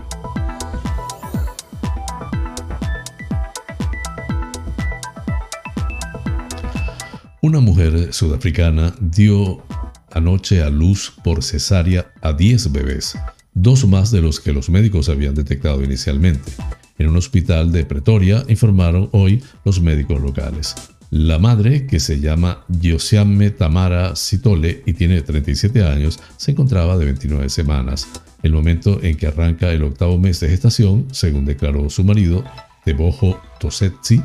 [7.45, 9.63] Una mujer sudafricana dio
[10.11, 13.15] anoche a luz por cesárea a 10 bebés,
[13.53, 16.51] dos más de los que los médicos habían detectado inicialmente
[16.97, 20.73] en un hospital de Pretoria, informaron hoy los médicos locales.
[21.11, 27.05] La madre, que se llama Yosiame Tamara Sitole y tiene 37 años, se encontraba de
[27.05, 28.07] 29 semanas,
[28.41, 32.43] el momento en que arranca el octavo mes de gestación, según declaró su marido,
[32.85, 34.19] Tebojo Tosetsi,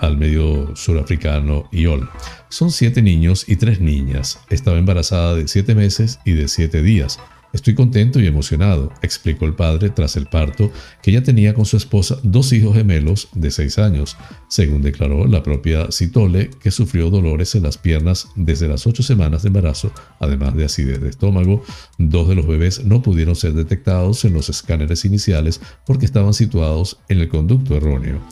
[0.00, 2.08] al medio surafricano IOL.
[2.48, 4.38] Son siete niños y tres niñas.
[4.50, 7.18] Estaba embarazada de siete meses y de siete días.
[7.52, 10.72] Estoy contento y emocionado, explicó el padre tras el parto,
[11.02, 14.16] que ya tenía con su esposa dos hijos gemelos de seis años,
[14.48, 19.42] según declaró la propia Citole, que sufrió dolores en las piernas desde las ocho semanas
[19.42, 21.62] de embarazo, además de acidez de estómago.
[21.98, 27.00] Dos de los bebés no pudieron ser detectados en los escáneres iniciales porque estaban situados
[27.10, 28.22] en el conducto erróneo.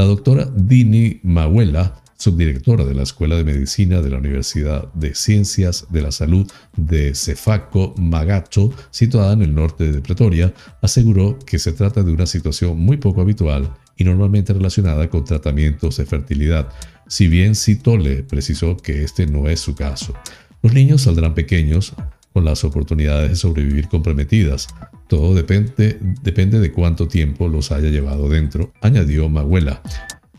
[0.00, 5.88] La doctora Dini Mawela subdirectora de la Escuela de Medicina de la Universidad de Ciencias
[5.90, 11.72] de la Salud de Cefaco Magacho, situada en el norte de Pretoria, aseguró que se
[11.72, 16.70] trata de una situación muy poco habitual y normalmente relacionada con tratamientos de fertilidad,
[17.06, 20.14] si bien Citole precisó que este no es su caso.
[20.62, 21.92] Los niños saldrán pequeños,
[22.32, 24.68] con las oportunidades de sobrevivir comprometidas.
[25.10, 29.82] Todo depende, depende de cuánto tiempo los haya llevado dentro, añadió Maguela.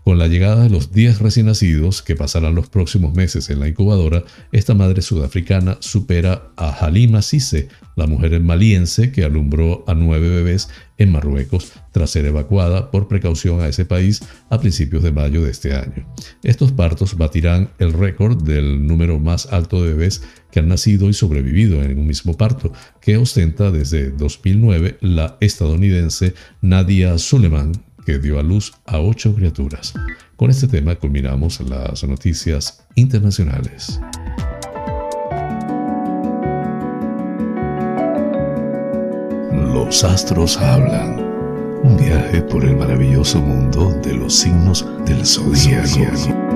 [0.04, 3.68] Con la llegada de los 10 recién nacidos que pasarán los próximos meses en la
[3.68, 10.28] incubadora, esta madre sudafricana supera a Halima Sise, la mujer maliense que alumbró a nueve
[10.30, 15.43] bebés en Marruecos tras ser evacuada por precaución a ese país a principios de mayo
[15.43, 16.08] de este año.
[16.41, 21.14] Estos partos batirán el récord del número más alto de bebés que han nacido y
[21.14, 27.72] sobrevivido en un mismo parto, que ostenta desde 2009 la estadounidense Nadia Suleiman,
[28.06, 29.93] que dio a luz a ocho criaturas.
[30.36, 33.99] Con este tema culminamos las noticias internacionales.
[39.52, 41.20] Los astros hablan.
[41.84, 46.52] Un viaje por el maravilloso mundo de los signos del zodiaco.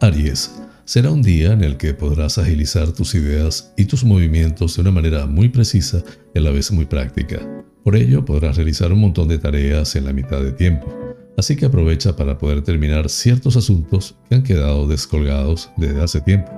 [0.00, 0.52] Aries,
[0.84, 4.90] será un día en el que podrás agilizar tus ideas y tus movimientos de una
[4.90, 6.02] manera muy precisa
[6.34, 7.40] y a la vez muy práctica.
[7.84, 10.92] Por ello podrás realizar un montón de tareas en la mitad de tiempo,
[11.36, 16.50] así que aprovecha para poder terminar ciertos asuntos que han quedado descolgados desde hace tiempo.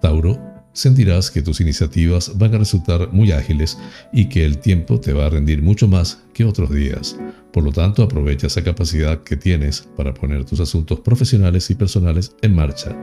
[0.00, 0.38] Tauro,
[0.72, 3.78] sentirás que tus iniciativas van a resultar muy ágiles
[4.12, 7.16] y que el tiempo te va a rendir mucho más que otros días.
[7.52, 12.34] Por lo tanto, aprovecha esa capacidad que tienes para poner tus asuntos profesionales y personales
[12.42, 12.96] en marcha.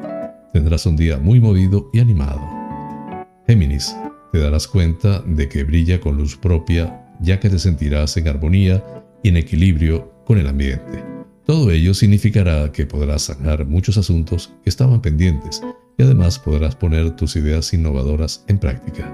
[0.53, 2.41] Tendrás un día muy movido y animado.
[3.45, 3.95] Géminis,
[4.32, 8.84] te darás cuenta de que brilla con luz propia ya que te sentirás en armonía
[9.23, 11.03] y en equilibrio con el ambiente.
[11.45, 15.61] Todo ello significará que podrás sanar muchos asuntos que estaban pendientes
[15.97, 19.11] y además podrás poner tus ideas innovadoras en práctica.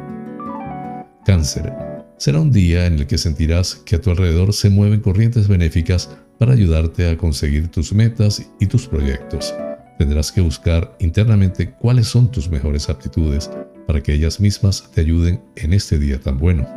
[1.25, 1.71] Cáncer.
[2.17, 6.09] Será un día en el que sentirás que a tu alrededor se mueven corrientes benéficas
[6.39, 9.53] para ayudarte a conseguir tus metas y tus proyectos.
[9.97, 13.49] Tendrás que buscar internamente cuáles son tus mejores aptitudes
[13.87, 16.67] para que ellas mismas te ayuden en este día tan bueno.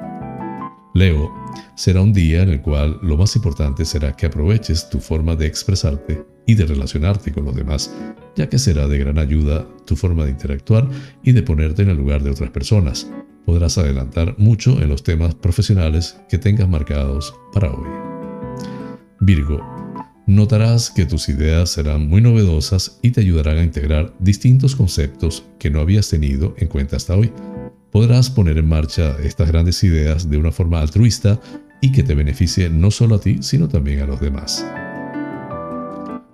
[0.94, 1.30] Leo,
[1.74, 5.46] será un día en el cual lo más importante será que aproveches tu forma de
[5.46, 7.94] expresarte y de relacionarte con los demás,
[8.34, 10.88] ya que será de gran ayuda tu forma de interactuar
[11.22, 13.10] y de ponerte en el lugar de otras personas.
[13.44, 17.88] Podrás adelantar mucho en los temas profesionales que tengas marcados para hoy.
[19.20, 19.60] Virgo,
[20.26, 25.70] notarás que tus ideas serán muy novedosas y te ayudarán a integrar distintos conceptos que
[25.70, 27.32] no habías tenido en cuenta hasta hoy
[27.96, 31.40] podrás poner en marcha estas grandes ideas de una forma altruista
[31.80, 34.66] y que te beneficie no solo a ti, sino también a los demás.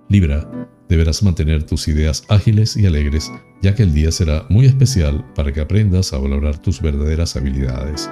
[0.09, 0.45] Libra,
[0.89, 3.31] deberás mantener tus ideas ágiles y alegres,
[3.61, 8.09] ya que el día será muy especial para que aprendas a valorar tus verdaderas habilidades.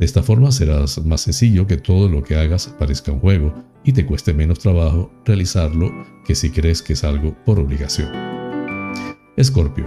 [0.00, 3.52] De esta forma serás más sencillo que todo lo que hagas parezca un juego
[3.84, 5.92] y te cueste menos trabajo realizarlo
[6.24, 8.08] que si crees que es algo por obligación.
[9.36, 9.86] Escorpio,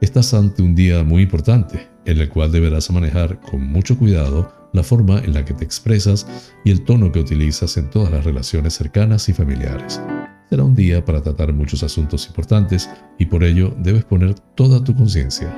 [0.00, 4.84] estás ante un día muy importante en el cual deberás manejar con mucho cuidado la
[4.84, 6.24] forma en la que te expresas
[6.64, 10.00] y el tono que utilizas en todas las relaciones cercanas y familiares.
[10.50, 12.88] Será un día para tratar muchos asuntos importantes
[13.18, 15.52] y por ello debes poner toda tu conciencia.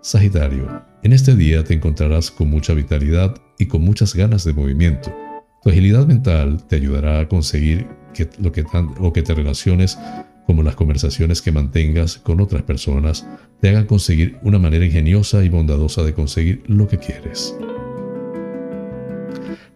[0.00, 5.12] Sagitario, en este día te encontrarás con mucha vitalidad y con muchas ganas de movimiento.
[5.62, 8.64] Tu agilidad mental te ayudará a conseguir que lo que,
[9.12, 9.98] que te relaciones
[10.46, 13.26] como las conversaciones que mantengas con otras personas
[13.60, 17.56] te hagan conseguir una manera ingeniosa y bondadosa de conseguir lo que quieres.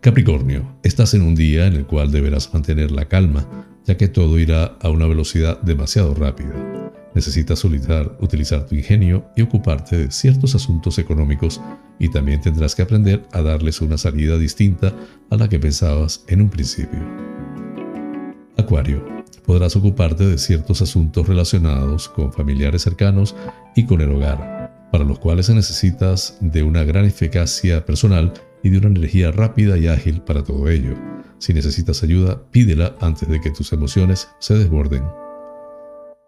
[0.00, 3.48] Capricornio, estás en un día en el cual deberás mantener la calma,
[3.84, 6.85] ya que todo irá a una velocidad demasiado rápida.
[7.16, 11.62] Necesitas utilizar, utilizar tu ingenio y ocuparte de ciertos asuntos económicos
[11.98, 14.92] y también tendrás que aprender a darles una salida distinta
[15.30, 17.00] a la que pensabas en un principio.
[18.58, 19.02] Acuario,
[19.46, 23.34] podrás ocuparte de ciertos asuntos relacionados con familiares cercanos
[23.74, 28.76] y con el hogar, para los cuales necesitas de una gran eficacia personal y de
[28.76, 30.94] una energía rápida y ágil para todo ello.
[31.38, 35.02] Si necesitas ayuda, pídela antes de que tus emociones se desborden.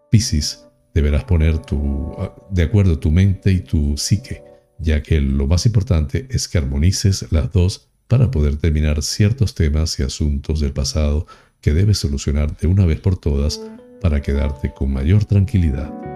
[0.09, 2.15] Piscis, deberás poner tu,
[2.49, 4.43] de acuerdo tu mente y tu psique,
[4.79, 9.99] ya que lo más importante es que armonices las dos para poder terminar ciertos temas
[9.99, 11.27] y asuntos del pasado
[11.61, 13.61] que debes solucionar de una vez por todas
[14.01, 16.08] para quedarte con mayor tranquilidad.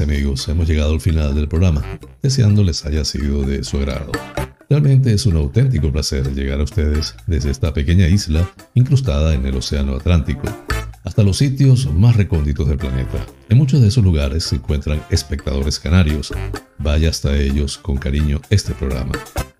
[0.00, 1.82] Amigos, hemos llegado al final del programa,
[2.22, 4.12] deseando les haya sido de su agrado.
[4.70, 9.56] Realmente es un auténtico placer llegar a ustedes desde esta pequeña isla incrustada en el
[9.56, 10.42] Océano Atlántico,
[11.02, 13.26] hasta los sitios más recónditos del planeta.
[13.48, 16.32] En muchos de esos lugares se encuentran espectadores canarios.
[16.78, 19.12] Vaya hasta ellos con cariño este programa.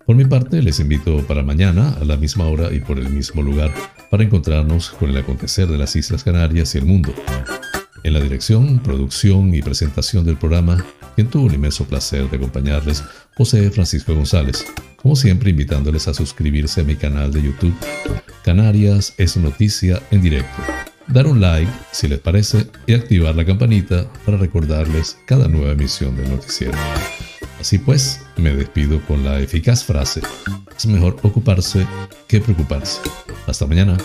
[0.06, 3.42] Por mi parte, les invito para mañana a la misma hora y por el mismo
[3.42, 3.72] lugar
[4.10, 7.12] para encontrarnos con el acontecer de las Islas Canarias y el mundo.
[8.04, 10.84] En la dirección, producción y presentación del programa,
[11.14, 13.02] quien tuvo el inmenso placer de acompañarles,
[13.36, 17.74] José Francisco González, como siempre invitándoles a suscribirse a mi canal de YouTube,
[18.44, 20.62] Canarias es noticia en directo.
[21.06, 26.16] Dar un like si les parece y activar la campanita para recordarles cada nueva emisión
[26.16, 26.76] del noticiero.
[27.60, 30.22] Así pues, me despido con la eficaz frase,
[30.76, 31.86] es mejor ocuparse
[32.28, 33.00] que preocuparse.
[33.46, 33.96] Hasta mañana.